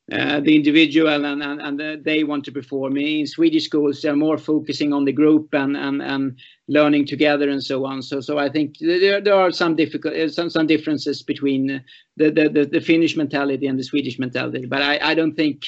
[0.10, 2.96] uh, the individual and, and, and uh, they want to perform.
[2.96, 6.38] In Swedish schools, they're more focusing on the group and, and, and
[6.70, 8.02] learning together and so on.
[8.02, 11.84] So so I think there, there are some difficult uh, some some differences between
[12.16, 14.66] the, the, the, the Finnish mentality and the Swedish mentality.
[14.66, 15.64] But I, I don't think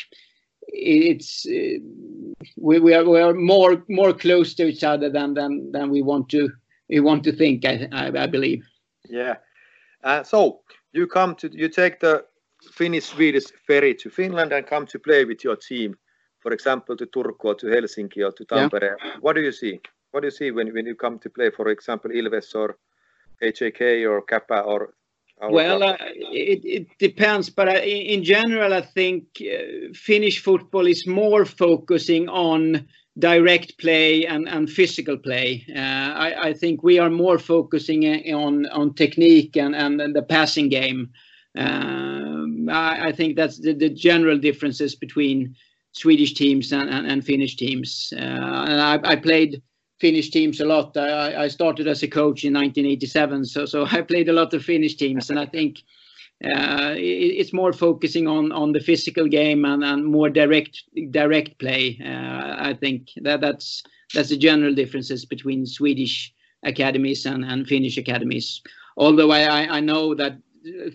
[0.70, 1.80] it's uh,
[2.58, 6.02] we, we are we are more more close to each other than than than we
[6.02, 6.50] want to
[6.88, 7.66] we want to think.
[7.66, 8.66] I I, I believe.
[9.10, 9.36] Yeah.
[10.02, 10.62] Uh, so
[10.94, 12.24] you come to you take the
[12.74, 15.96] Finnish-Swedish ferry to Finland and come to play with your team,
[16.40, 18.96] for example, to Turku or to Helsinki or to Tampere.
[19.04, 19.12] Yeah.
[19.22, 19.80] What do you see?
[20.12, 22.78] What do you see when, when you come to play, for example, Ilves or
[23.42, 24.94] HJK or Kappa or
[25.42, 31.08] well, uh, it, it depends, but uh, in general, I think uh, Finnish football is
[31.08, 32.86] more focusing on
[33.18, 35.66] direct play and, and physical play.
[35.74, 40.14] Uh, I, I, think we are more focusing uh, on on technique and, and, and
[40.14, 41.10] the passing game.
[41.58, 45.56] Um, I, think that's the, general differences between
[45.94, 48.14] Swedish teams and, Finnish teams.
[48.16, 49.62] Uh, and I, played
[50.00, 50.96] Finnish teams a lot.
[50.96, 54.96] I, started as a coach in 1987, so so I played a lot of Finnish
[54.96, 55.80] teams, and I think
[56.46, 62.00] uh, it, it's more focusing on on the physical game and, more direct direct play.
[62.04, 63.84] Uh, I think that that's
[64.14, 66.34] that's the general differences between Swedish
[66.64, 68.62] academies and, Finnish academies.
[68.98, 70.38] Although I know that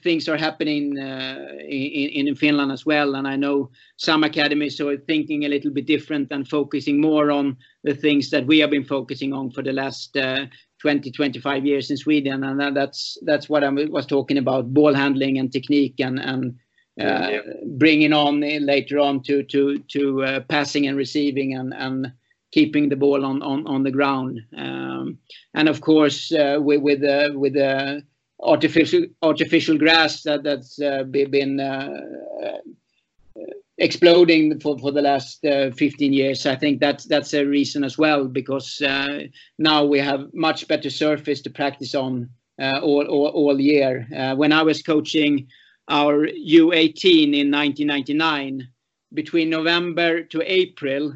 [0.03, 3.15] things are happening uh, in, in Finland as well.
[3.15, 7.57] And I know some academies are thinking a little bit different and focusing more on
[7.83, 10.47] the things that we have been focusing on for the last uh,
[10.81, 12.45] 20, 25 years in Sweden.
[12.45, 16.55] And that's that's what I was talking about: ball handling and technique, and and
[17.01, 17.41] uh, yeah.
[17.79, 22.13] bringing on later on to to to uh, passing and receiving and and
[22.53, 24.41] keeping the ball on on on the ground.
[24.57, 25.19] Um,
[25.55, 28.05] and of course, uh, with with the with the
[28.45, 32.01] artificial artificial grass that that's uh, been uh,
[32.45, 33.43] uh,
[33.79, 36.47] exploding for, for the last uh, 15 years.
[36.47, 39.21] I think that's that's a reason as well because uh,
[39.59, 42.29] now we have much better surface to practice on
[42.61, 44.07] uh, all, all, all year.
[44.37, 45.49] when I was coaching
[45.89, 48.69] our U18 in 1999,
[49.13, 51.15] between November to April,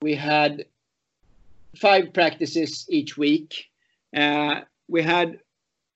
[0.00, 0.64] we had
[1.76, 3.66] five practices each week.
[4.88, 5.38] we had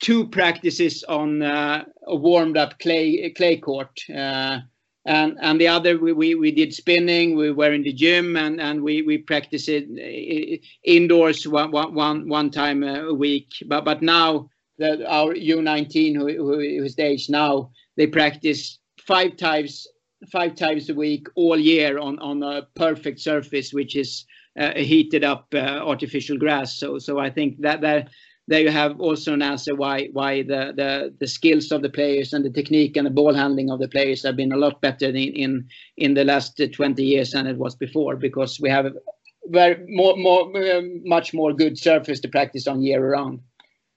[0.01, 4.01] two practices on uh, a warmed up clay clay court.
[4.15, 4.61] Uh,
[5.07, 8.61] and and the other we, we, we did spinning we were in the gym and
[8.61, 14.49] and we we practiced it indoors one one one time a week but but now
[14.79, 19.87] the, our u19 who, who is the age now they practice five times
[20.33, 24.25] five times a week all year on on a perfect surface which is
[24.59, 28.09] uh, heated up uh, artificial grass so so i think that that
[28.47, 32.33] there you have also an answer why why the, the the skills of the players
[32.33, 35.07] and the technique and the ball handling of the players have been a lot better
[35.07, 38.93] in in, in the last 20 years than it was before because we have
[39.47, 40.43] very more more
[40.77, 43.41] um, much more good surface to practice on year round.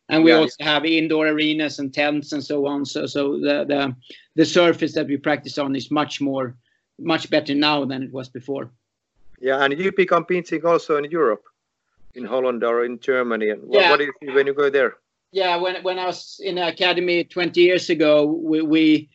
[0.10, 3.66] And we yeah, also have indoor arenas and tents and so on so so the,
[3.66, 3.96] the
[4.36, 6.56] the surface that we practice on is much more
[6.98, 8.72] much better now than it was before.
[9.42, 11.44] Yeah and you become competing also in europe
[12.18, 13.50] in Holland or in Germany?
[13.50, 13.90] And what, yeah.
[13.90, 14.96] what do you see when you go there?
[15.32, 19.10] Yeah, when when I was in the academy 20 years ago, we, we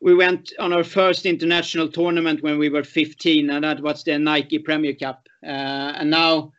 [0.00, 4.18] we went on our first international tournament when we were 15, and that was the
[4.18, 5.28] Nike Premier Cup.
[5.44, 6.52] Uh, and now,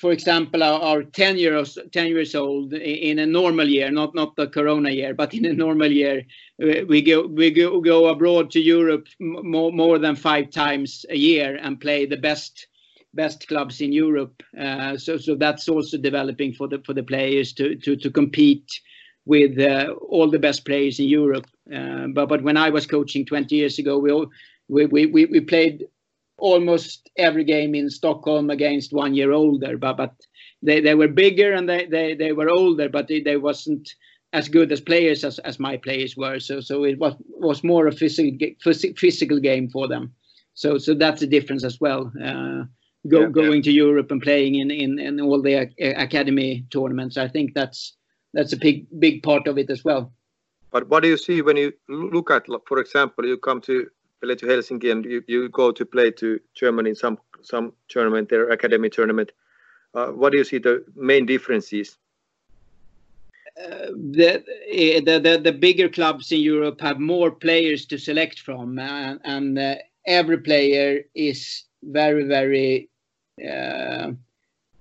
[0.00, 4.36] for example, our, our 10 years 10 years old in a normal year, not not
[4.36, 6.22] the Corona year, but in a normal year,
[6.58, 11.58] we go we go go abroad to Europe more more than five times a year
[11.60, 12.68] and play the best
[13.14, 14.42] best clubs in Europe.
[14.58, 18.68] Uh, so so that's also developing for the for the players to to to compete
[19.24, 21.46] with uh, all the best players in Europe.
[21.72, 24.28] Uh, but but when I was coaching 20 years ago, we all,
[24.68, 25.86] we, we we played
[26.38, 29.76] almost every game in Stockholm against one year older.
[29.76, 30.14] But but
[30.62, 33.88] they, they were bigger and they, they, they were older, but they, they wasn't
[34.32, 36.40] as good as players as, as my players were.
[36.40, 38.48] So so it was was more a physical
[38.96, 40.14] physical game for them.
[40.54, 42.12] So so that's a difference as well.
[43.08, 43.62] Go, yeah, going yeah.
[43.62, 47.16] to Europe and playing in, in, in all the academy tournaments.
[47.16, 47.96] I think that's
[48.32, 50.12] that's a big big part of it as well.
[50.70, 53.88] But what do you see when you look at, for example, you come to
[54.22, 58.28] play to Helsinki and you, you go to play to Germany in some some tournament,
[58.28, 59.32] their academy tournament.
[59.94, 61.98] Uh, what do you see the main differences?
[63.60, 64.42] Uh, the,
[65.04, 69.58] the, the the bigger clubs in Europe have more players to select from, and, and
[69.58, 69.74] uh,
[70.06, 72.88] every player is very very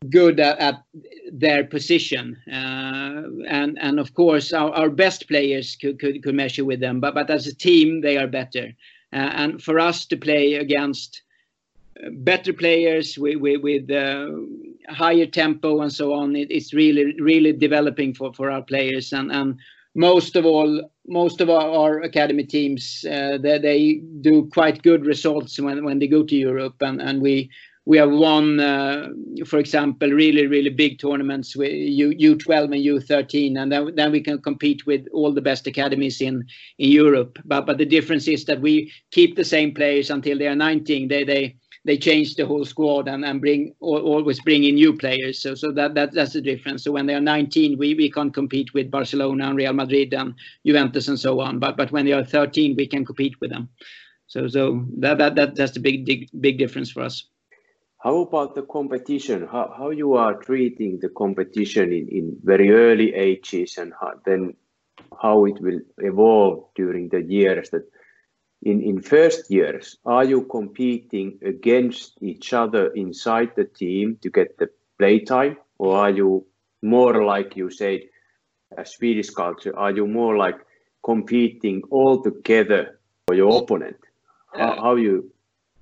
[0.10, 0.84] good at, at,
[1.34, 2.36] their position.
[2.52, 7.00] Uh, and and of course, our, our best players could, could, could measure with them,
[7.00, 8.74] but but as a team, they are better.
[9.14, 11.22] Uh, and for us to play against
[12.12, 14.30] better players with with, with uh,
[14.90, 19.14] higher tempo and so on, it, it's really really developing for for our players.
[19.14, 19.58] And and
[19.96, 25.06] most of all, most of our, our academy teams, uh, they, they do quite good
[25.06, 27.50] results when when they go to Europe, and and we
[27.86, 29.10] we have won, uh,
[29.46, 34.22] for example, really, really big tournaments with U, U12 and U13, and then, then we
[34.22, 36.46] can compete with all the best academies in,
[36.78, 37.40] in Europe.
[37.46, 41.08] But but the difference is that we keep the same players until they are 19.
[41.08, 45.42] They they they change the whole squad and, and bring always bring in new players.
[45.42, 46.84] So so that, that that's the difference.
[46.84, 50.36] So when they are 19, we, we can't compete with Barcelona and Real Madrid and
[50.66, 51.58] Juventus and so on.
[51.58, 53.70] But but when they are 13, we can compete with them.
[54.28, 57.31] So so that that, that that's the big big big difference for us.
[58.04, 59.48] How about the competition?
[59.52, 64.56] How, how you are treating the competition in, in very early ages and how, then
[65.22, 67.84] how it will evolve during the years that
[68.64, 74.58] in, in first years, are you competing against each other inside the team to get
[74.58, 76.46] the playtime or are you
[76.82, 78.02] more like you said,
[78.78, 80.58] a Swedish culture, are you more like
[81.04, 83.98] competing all together for your opponent?
[84.54, 85.32] How, how you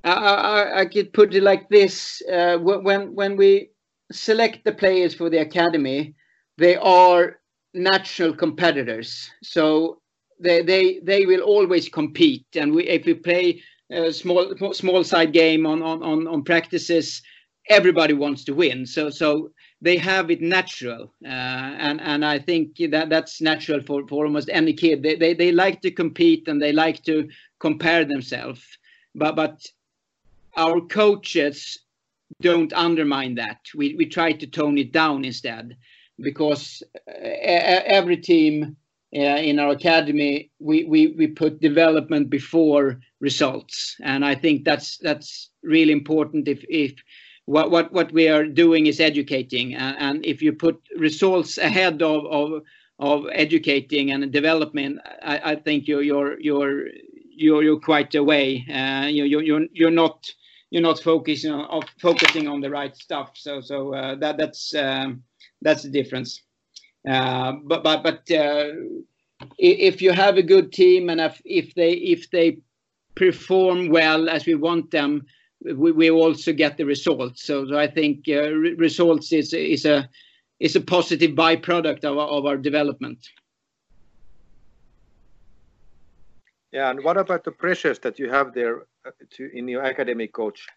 [0.04, 3.70] I, I, I could put it like this: uh, when when we
[4.12, 6.16] select the players for the academy,
[6.58, 7.40] they are
[7.74, 9.30] natural competitors.
[9.44, 10.02] So
[10.40, 15.34] they they they will always compete, and we, if we play a small small side
[15.34, 17.22] game on on on, on practices,
[17.70, 18.86] everybody wants to win.
[18.86, 24.08] So so they have it natural, uh, and and I think that that's natural for
[24.08, 25.04] for almost any kid.
[25.04, 27.28] They they they like to compete and they like to
[27.60, 28.62] compare themselves,
[29.14, 29.60] but but
[30.56, 31.80] our coaches
[32.42, 33.60] don't undermine that.
[33.76, 35.76] We we try to tone it down instead,
[36.20, 38.78] because uh, every team
[39.16, 44.98] uh, in our academy we, we we put development before results, and I think that's
[44.98, 46.48] that's really important.
[46.48, 46.94] If if
[47.46, 52.02] what what what we are doing is educating, and, and if you put results ahead
[52.02, 52.62] of of
[53.00, 56.88] of educating and development, I, I think you're you're you're
[57.64, 58.66] you're, quite away.
[58.70, 60.30] Uh, you, you're you're not
[60.72, 63.32] you're not focusing on focusing on the right stuff.
[63.36, 65.24] So so uh, that that's um,
[65.62, 66.42] that's the difference.
[67.08, 68.72] Uh, but but but uh,
[69.58, 72.60] if you have a good team and if, if they if they
[73.16, 75.26] perform well as we want them,
[75.76, 77.44] we, we also get the results.
[77.44, 80.10] So, so I think uh, re results is is a
[80.60, 83.28] is a positive byproduct of our, of our development.
[86.72, 88.84] Yeah, and what about the pressures that you have there
[89.32, 90.68] to in your academic coach?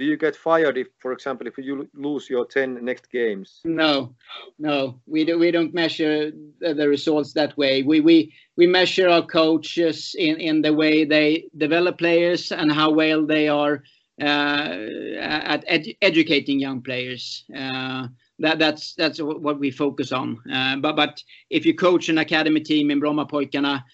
[0.00, 3.60] do you get fired if, for example, if you lose your 10 next games?
[3.66, 4.14] No,
[4.58, 7.82] no, we do, we don't measure the, results that way.
[7.82, 12.90] We we we measure our coaches in in the way they develop players and how
[12.90, 13.82] well they are
[14.22, 14.76] uh,
[15.20, 17.44] at ed educating young players.
[17.54, 18.08] Uh,
[18.38, 20.38] that that's that's what we focus on.
[20.50, 23.84] Uh, but but if you coach an academy team in Brommapojkarna, it,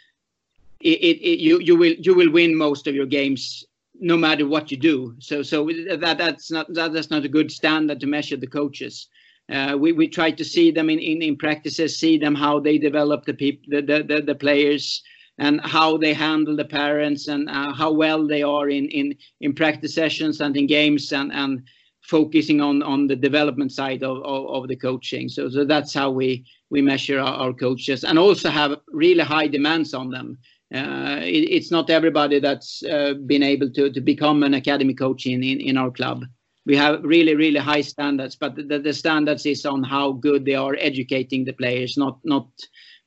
[0.90, 3.64] it, it, you you will you will win most of your games
[3.98, 5.14] no matter what you do.
[5.18, 9.08] So so that that's not that, that's not a good standard to measure the coaches.
[9.50, 12.78] Uh, we we try to see them in, in, in practices, see them how they
[12.78, 15.02] develop the people the, the, the, the players
[15.38, 19.54] and how they handle the parents and uh, how well they are in, in in
[19.54, 21.62] practice sessions and in games and and
[22.02, 25.28] focusing on on the development side of, of, of the coaching.
[25.28, 29.48] So so that's how we we measure our, our coaches and also have really high
[29.48, 30.38] demands on them.
[30.74, 35.26] Uh, it, it's not everybody that's uh, been able to, to become an academy coach
[35.26, 36.24] in, in, in our club.
[36.64, 40.56] We have really, really high standards, but the, the standards is on how good they
[40.56, 42.48] are educating the players, not not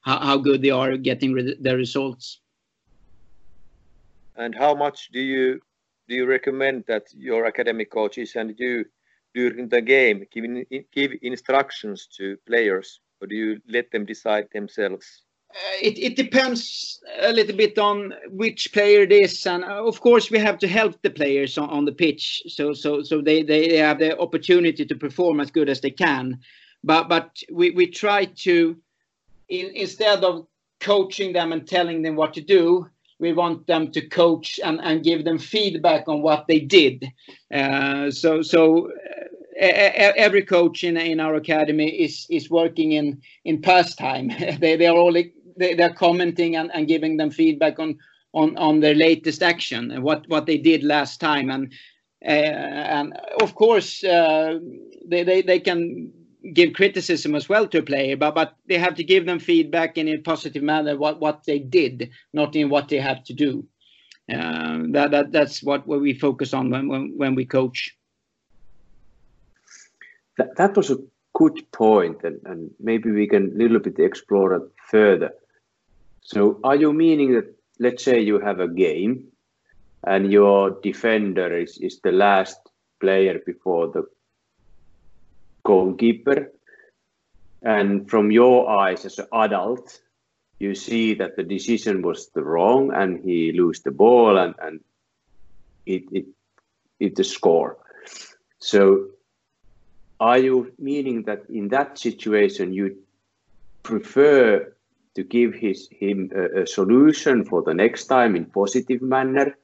[0.02, 2.40] how, how good they are getting re the results.
[4.38, 5.60] And how much do you
[6.08, 8.86] do you recommend that your academy coaches and you
[9.36, 10.46] during the game give,
[10.92, 15.26] give instructions to players, or do you let them decide themselves?
[15.52, 20.30] Uh, it, depends a little bit on which player it is and uh, of course
[20.30, 23.76] we have to help the players on, on the pitch so so so they, they
[23.76, 26.40] have the opportunity to perform as good as they can.
[26.84, 28.78] But but we, we try to
[29.48, 30.46] in, instead of
[30.80, 32.88] coaching them and telling them what to do
[33.18, 37.12] we want them to coach and, and give them feedback on what they did.
[37.54, 38.92] Uh, so so
[39.60, 44.30] every coach in, in our academy is is working in in pastime.
[44.60, 45.18] They, they are all
[45.60, 48.00] they, they're commenting and, and giving them feedback on
[48.34, 51.50] on on their latest action and what what they did last time.
[51.50, 51.74] And
[52.26, 52.30] uh,
[52.98, 54.60] and of course uh,
[55.06, 56.12] they, they they can
[56.54, 59.98] give criticism as well to a player but but they have to give them feedback
[59.98, 63.66] in a positive manner what what they did not in what they have to do.
[64.32, 67.96] Uh, that, that that's what, we focus on when when, when we coach.
[70.38, 70.98] That, that was a
[71.34, 75.32] good point and, and maybe we can a little bit explore it further
[76.22, 79.28] so are you meaning that let's say you have a game
[80.06, 82.58] and your defender is, is the last
[83.00, 84.04] player before the
[85.64, 86.52] goalkeeper
[87.62, 90.00] and from your eyes as an adult
[90.60, 94.82] you see that the decision was the wrong and he lose the ball and, and
[95.86, 96.26] it it
[97.00, 97.78] it score.
[98.60, 99.08] So
[100.20, 102.98] are you meaning that in that situation you
[103.84, 104.74] prefer
[105.16, 109.58] to give his him a, a, solution for the next time in positive manner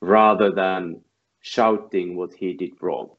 [0.00, 1.00] rather than
[1.40, 3.10] shouting what he did wrong.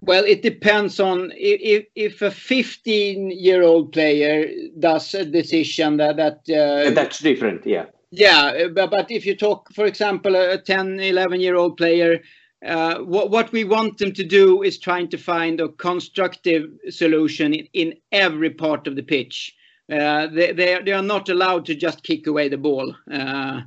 [0.00, 6.16] Well it depends on if if a 15 year old player does a decision that
[6.16, 7.86] that uh, that's different yeah.
[8.10, 12.20] Yeah but, but if you talk for example a 10 11 year old player
[12.66, 17.54] uh, what, what we want them to do is trying to find a constructive solution
[17.54, 19.54] in, in every part of the pitch
[19.92, 22.94] they, they, they are not allowed to just kick away the ball.
[23.10, 23.62] Uh,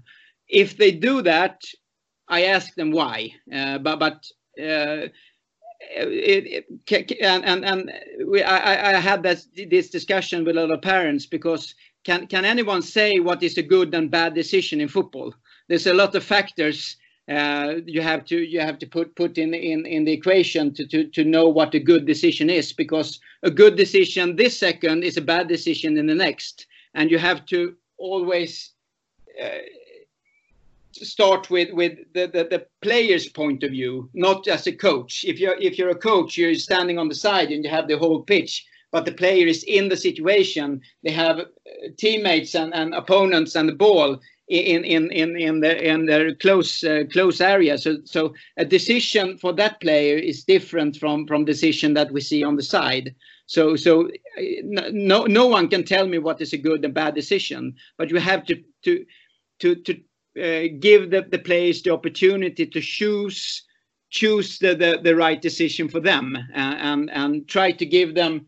[0.47, 1.61] if they do that,
[2.27, 3.31] I ask them why.
[3.53, 4.25] Uh, but but
[4.59, 5.07] uh,
[5.79, 7.91] it, it, and and, and
[8.27, 12.45] we, I, I had this this discussion with a lot of parents because can can
[12.45, 15.33] anyone say what is a good and bad decision in football?
[15.67, 16.97] There's a lot of factors
[17.27, 20.85] uh, you have to you have to put put in in in the equation to
[20.85, 25.17] to to know what a good decision is because a good decision this second is
[25.17, 26.67] a bad decision in the next.
[26.93, 28.71] And you have to always
[29.41, 29.65] uh,
[30.91, 35.25] start with with the, the, the player's point of view not as a coach.
[35.27, 37.97] If you're if you're a coach you're standing on the side and you have the
[37.97, 40.79] whole pitch but the player is in the situation.
[41.03, 41.43] They have uh,
[41.97, 46.83] teammates and, and opponents and the ball in in in in the in their close
[46.83, 47.77] uh, close area.
[47.77, 52.43] So so a decision for that player is different from from decision that we see
[52.43, 53.15] on the side.
[53.47, 57.75] So so no no one can tell me what is a good and bad decision,
[57.97, 59.05] but you have to to
[59.59, 59.93] to to
[60.37, 63.63] uh, give the the players the opportunity to choose
[64.11, 68.45] choose the the, the right decision for them and and, and try to give them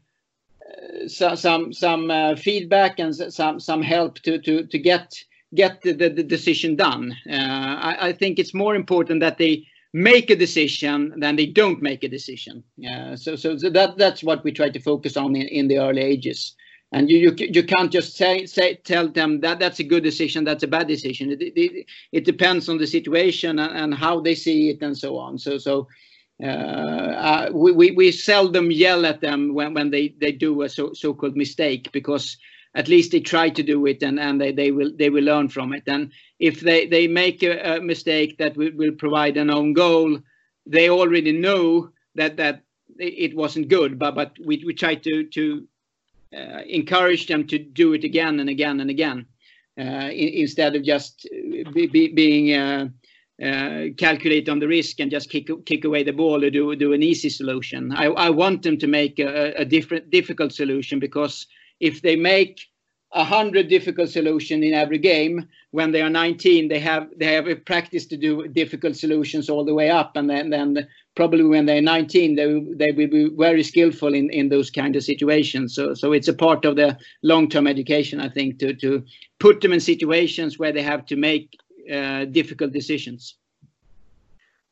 [0.68, 5.12] uh, some some uh, feedback and some some help to to to get
[5.56, 7.16] get the, the, the decision done.
[7.30, 11.82] Uh, I, I, think it's more important that they make a decision than they don't
[11.82, 12.64] make a decision.
[12.89, 15.80] Uh, so, so, so that that's what we try to focus on in, in the
[15.80, 16.56] early ages.
[16.93, 20.45] And you, you you can't just say say tell them that that's a good decision,
[20.45, 21.32] that's a bad decision.
[21.32, 25.18] It, it, it depends on the situation and, and how they see it and so
[25.18, 25.38] on.
[25.38, 25.88] So so
[26.43, 30.93] uh, we, we, we seldom yell at them when, when they, they do a so,
[30.93, 32.38] so-called mistake because
[32.76, 35.49] at least they try to do it and, and they, they will they will learn
[35.49, 35.84] from it.
[35.88, 40.20] And if they, they make a, a mistake that will, will provide an own goal,
[40.65, 42.63] they already know that that
[42.99, 43.97] it wasn't good.
[43.97, 45.68] But but we, we try to to
[46.36, 49.26] uh, encourage them to do it again and again and again
[49.80, 51.28] uh, instead of just
[51.74, 52.88] be, be, being uh,
[53.43, 56.93] uh, calculate on the risk and just kick kick away the ball or do do
[56.93, 57.93] an easy solution.
[57.93, 61.45] I, I want them to make a, a different difficult solution because
[61.80, 62.62] if they make
[63.14, 67.48] a hundred difficult solution in every game when they are 19 they have they have
[67.48, 70.18] a practice to do difficult solutions all the way up.
[70.18, 74.50] And then then probably when they're 19 they, they will be very skillful in in
[74.50, 75.74] those kind of situations.
[75.74, 79.04] So so it's a part of the long-term education i think to to
[79.40, 81.58] put them in situations where they have to make
[81.92, 83.36] uh, difficult decisions.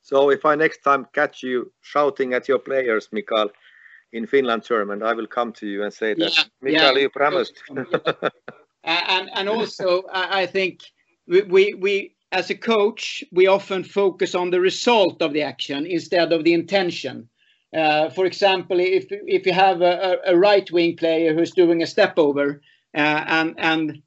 [0.01, 3.49] So if i next time catch you shouting at your players mikael
[4.13, 7.01] in Finland and I will come to you and say that yeah, Mikael, yeah.
[7.01, 7.53] you promised.
[8.83, 10.81] and and also, I think
[11.27, 15.85] we, we we as a coach we often focus on the result of the action
[15.85, 17.29] instead of the intention.
[17.75, 21.87] Uh, for example, if if you have a, a right wing player who's doing a
[21.87, 22.61] step over
[22.95, 24.01] uh, and and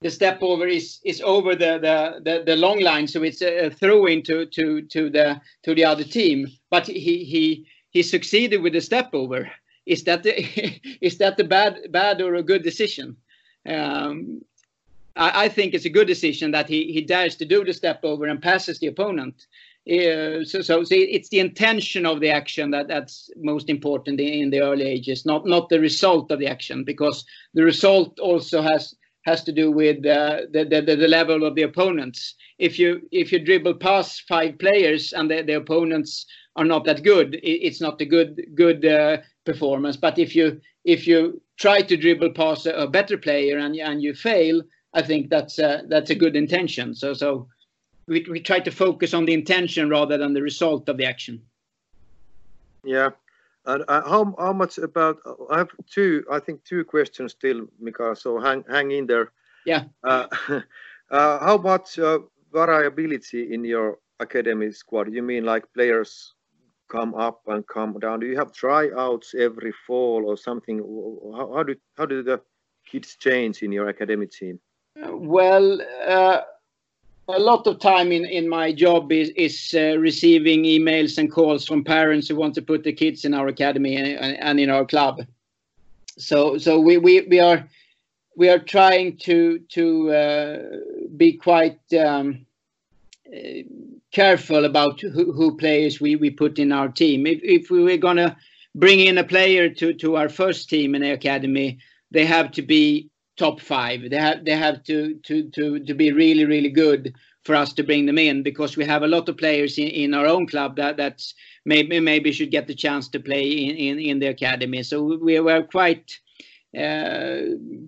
[0.00, 3.70] the step over is is over the the the, the long line, so it's a,
[3.70, 8.72] throw into to to the to the other team, but he he he succeeded with
[8.72, 9.50] the step over.
[9.86, 10.34] Is that the
[11.00, 13.16] is that the bad bad or a good decision?
[13.68, 14.42] Um,
[15.16, 18.00] I, I, think it's a good decision that he he dares to do the step
[18.04, 19.46] over and passes the opponent.
[19.90, 24.50] Uh, so, so, it's the intention of the action that that's most important in, in
[24.50, 27.24] the early ages, not not the result of the action, because
[27.54, 28.94] the result also has
[29.30, 32.34] has to do with uh, the, the, the level of the opponents.
[32.58, 36.26] If you if you dribble past five players and the, the opponents
[36.56, 39.96] are not that good, it's not a good good uh, performance.
[39.96, 44.02] But if you if you try to dribble past a, a, better player and and
[44.02, 44.62] you fail,
[44.94, 46.94] I think that's a, that's a good intention.
[46.94, 47.48] So so
[48.06, 51.42] we we try to focus on the intention rather than the result of the action.
[52.84, 53.10] Yeah.
[53.66, 55.18] And uh, how how much about?
[55.50, 56.24] I have two.
[56.30, 58.16] I think two questions still, Mika.
[58.16, 59.32] So hang hang in there.
[59.66, 59.84] Yeah.
[60.02, 60.26] Uh,
[61.10, 62.20] uh, how much uh,
[62.52, 65.12] variability in your academy squad?
[65.12, 66.34] You mean like players
[66.90, 68.20] come up and come down?
[68.20, 70.78] Do you have tryouts every fall or something?
[71.36, 72.40] How, how do how do the
[72.86, 74.58] kids change in your academy team?
[74.96, 76.40] Well, uh,
[77.34, 81.66] a lot of time in, in my job is, is uh, receiving emails and calls
[81.66, 84.84] from parents who want to put the kids in our academy and, and in our
[84.84, 85.22] club.
[86.18, 87.66] So so we, we, we are
[88.36, 90.58] we are trying to to uh,
[91.16, 92.46] be quite um,
[93.34, 93.62] uh,
[94.12, 97.26] careful about who, who, players we, we put in our team.
[97.26, 98.36] If, if we were going to
[98.74, 101.78] bring in a player to, to our first team in the academy,
[102.10, 103.09] they have to be
[103.40, 104.10] top five.
[104.10, 107.14] They have they have to to to to be really really good
[107.46, 110.14] for us to bring them in because we have a lot of players in, in
[110.14, 111.34] our own club that that's
[111.64, 114.82] maybe maybe should get the chance to play in in, in the academy.
[114.82, 116.20] So we were quite
[116.78, 117.40] uh,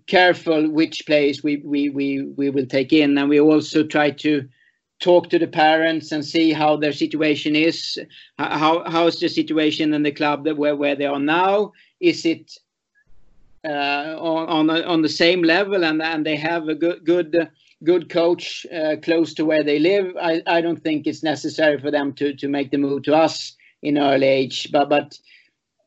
[0.06, 4.48] careful which players we, we we we will take in, and we also try to
[5.00, 7.98] talk to the parents and see how their situation is.
[8.38, 11.72] How how is the situation in the club that where where they are now?
[12.00, 12.58] Is it
[13.68, 17.48] on on, on the same level and and they have a good good
[17.84, 20.16] good coach uh, close to where they live?
[20.20, 23.56] I, I don't think it's necessary for them to to make the move to us
[23.82, 25.18] in early age, but but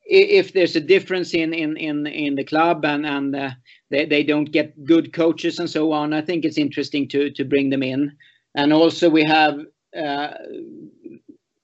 [0.08, 3.52] if there's a difference in in in, in the club and and uh,
[3.90, 7.46] they, they don't get good coaches and so on, I think it's interesting to to
[7.46, 8.16] bring them in.
[8.56, 9.60] And also we have
[9.98, 10.34] uh,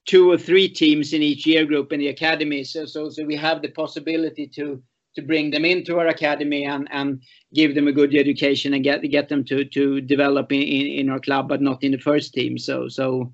[0.05, 2.63] two or three teams in each year group in the academy.
[2.63, 4.81] So, so, so we have the possibility to
[5.15, 7.21] to bring them into our academy and, and
[7.53, 11.09] give them a good education and get get them to to develop in, in, in
[11.09, 12.57] our club, but not in the first team.
[12.57, 13.33] So so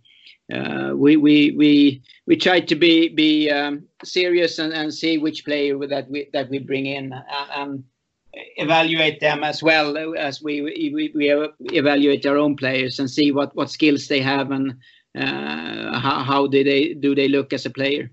[0.54, 5.46] uh, we we we we try to be be um, serious and, and see which
[5.46, 7.84] player that we that we bring in and, and
[8.58, 13.56] evaluate them as well as we, we, we evaluate our own players and see what,
[13.56, 14.72] what skills they have and
[15.18, 18.12] uh, how, how do they do they look as a player.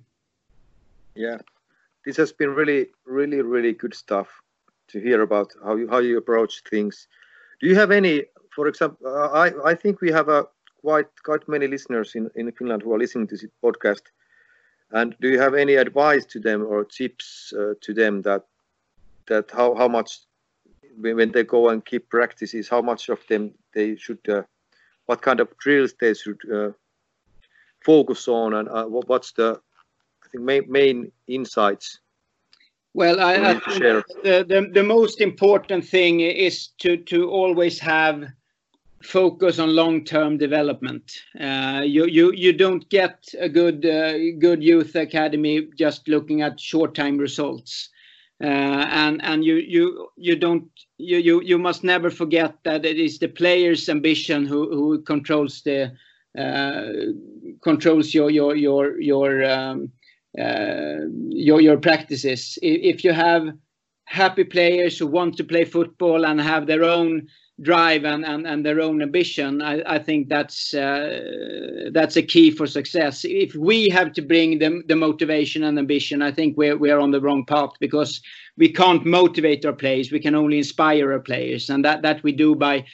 [1.15, 1.39] Yeah,
[2.05, 4.29] this has been really, really, really good stuff
[4.89, 7.09] to hear about how you how you approach things.
[7.61, 8.25] Do you have any,
[8.55, 10.47] for example, uh, I I think we have a
[10.83, 14.03] quite quite many listeners in in Finland who are listening to this podcast.
[14.91, 18.43] And do you have any advice to them or tips uh, to them that
[19.27, 20.21] that how how much
[20.97, 24.43] when they go and keep practices, how much of them they should, uh,
[25.07, 26.71] what kind of drills they should uh,
[27.85, 29.61] focus on, and uh, what's the
[30.35, 32.01] think main, main insights
[32.95, 33.81] well, I, I think
[34.23, 38.25] the, the, the most important thing is to to always have
[39.03, 41.13] focus on long-term development.
[41.39, 46.61] Uh, you you you don't get a good uh, good youth academy just looking at
[46.61, 47.89] short-time results,
[48.41, 53.01] uh, and and you you you don't you you you must never forget that it
[53.01, 55.93] is the player's ambition who who controls the
[56.39, 56.93] uh,
[57.61, 59.91] controls your your your your um,
[60.37, 62.59] your your practices.
[62.63, 63.49] If you have
[64.07, 67.27] happy players who want to play football and have their own
[67.63, 72.51] drive and, and, and their own ambition, I, I think that's uh, that's a key
[72.51, 73.25] for success.
[73.25, 77.13] If we have to bring them the motivation and ambition, I think we're we're on
[77.13, 78.21] the wrong path because
[78.57, 80.13] we can't motivate our players.
[80.13, 82.85] We can only inspire our players, and that that we do by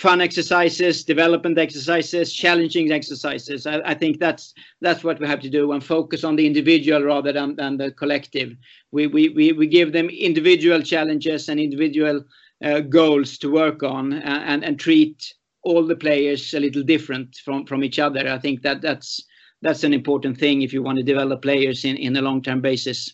[0.00, 3.66] fun exercises, development exercises, challenging exercises.
[3.66, 7.02] I, I, think that's that's what we have to do and focus on the individual
[7.02, 8.56] rather than, than the collective.
[8.92, 12.24] We, we, we, we give them individual challenges and individual
[12.64, 15.34] uh, goals to work on and, and, and treat
[15.64, 18.26] all the players a little different from, from each other.
[18.26, 19.22] I think that that's
[19.60, 23.12] that's an important thing if you want to develop players in, in a long-term basis.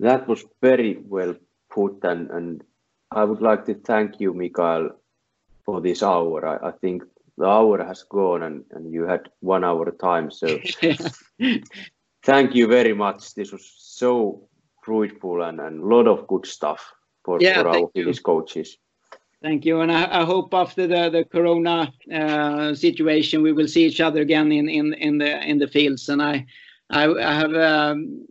[0.00, 1.34] That was very well
[1.68, 2.64] put and, and
[3.10, 4.90] I would like to thank you, Mikael,
[5.64, 6.46] for this hour.
[6.46, 7.02] I, I think
[7.36, 10.30] the hour has gone and, and you had one hour time.
[10.30, 10.58] So
[12.22, 13.34] thank you very much.
[13.34, 14.48] This was so
[14.82, 16.92] fruitful and a lot of good stuff
[17.24, 18.76] for, yeah, for our Finnish coaches.
[19.40, 23.86] Thank you, and I, I, hope after the the Corona uh, situation, we will see
[23.86, 26.08] each other again in in in the in the fields.
[26.08, 26.44] And I
[26.90, 28.26] I, I have um,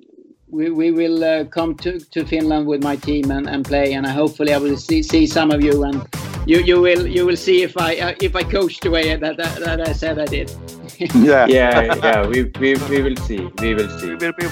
[0.50, 4.06] we, we will uh, come to, to Finland with my team and, and play, and
[4.08, 6.08] I hopefully I will see, see some of you, and
[6.46, 9.38] you you will you will see if I uh, if I coached the way that,
[9.38, 10.50] that, that I said I did.
[11.16, 12.28] yeah, yeah, yeah.
[12.28, 13.50] We, we we will see.
[13.60, 14.08] We will see.
[14.08, 14.46] We will be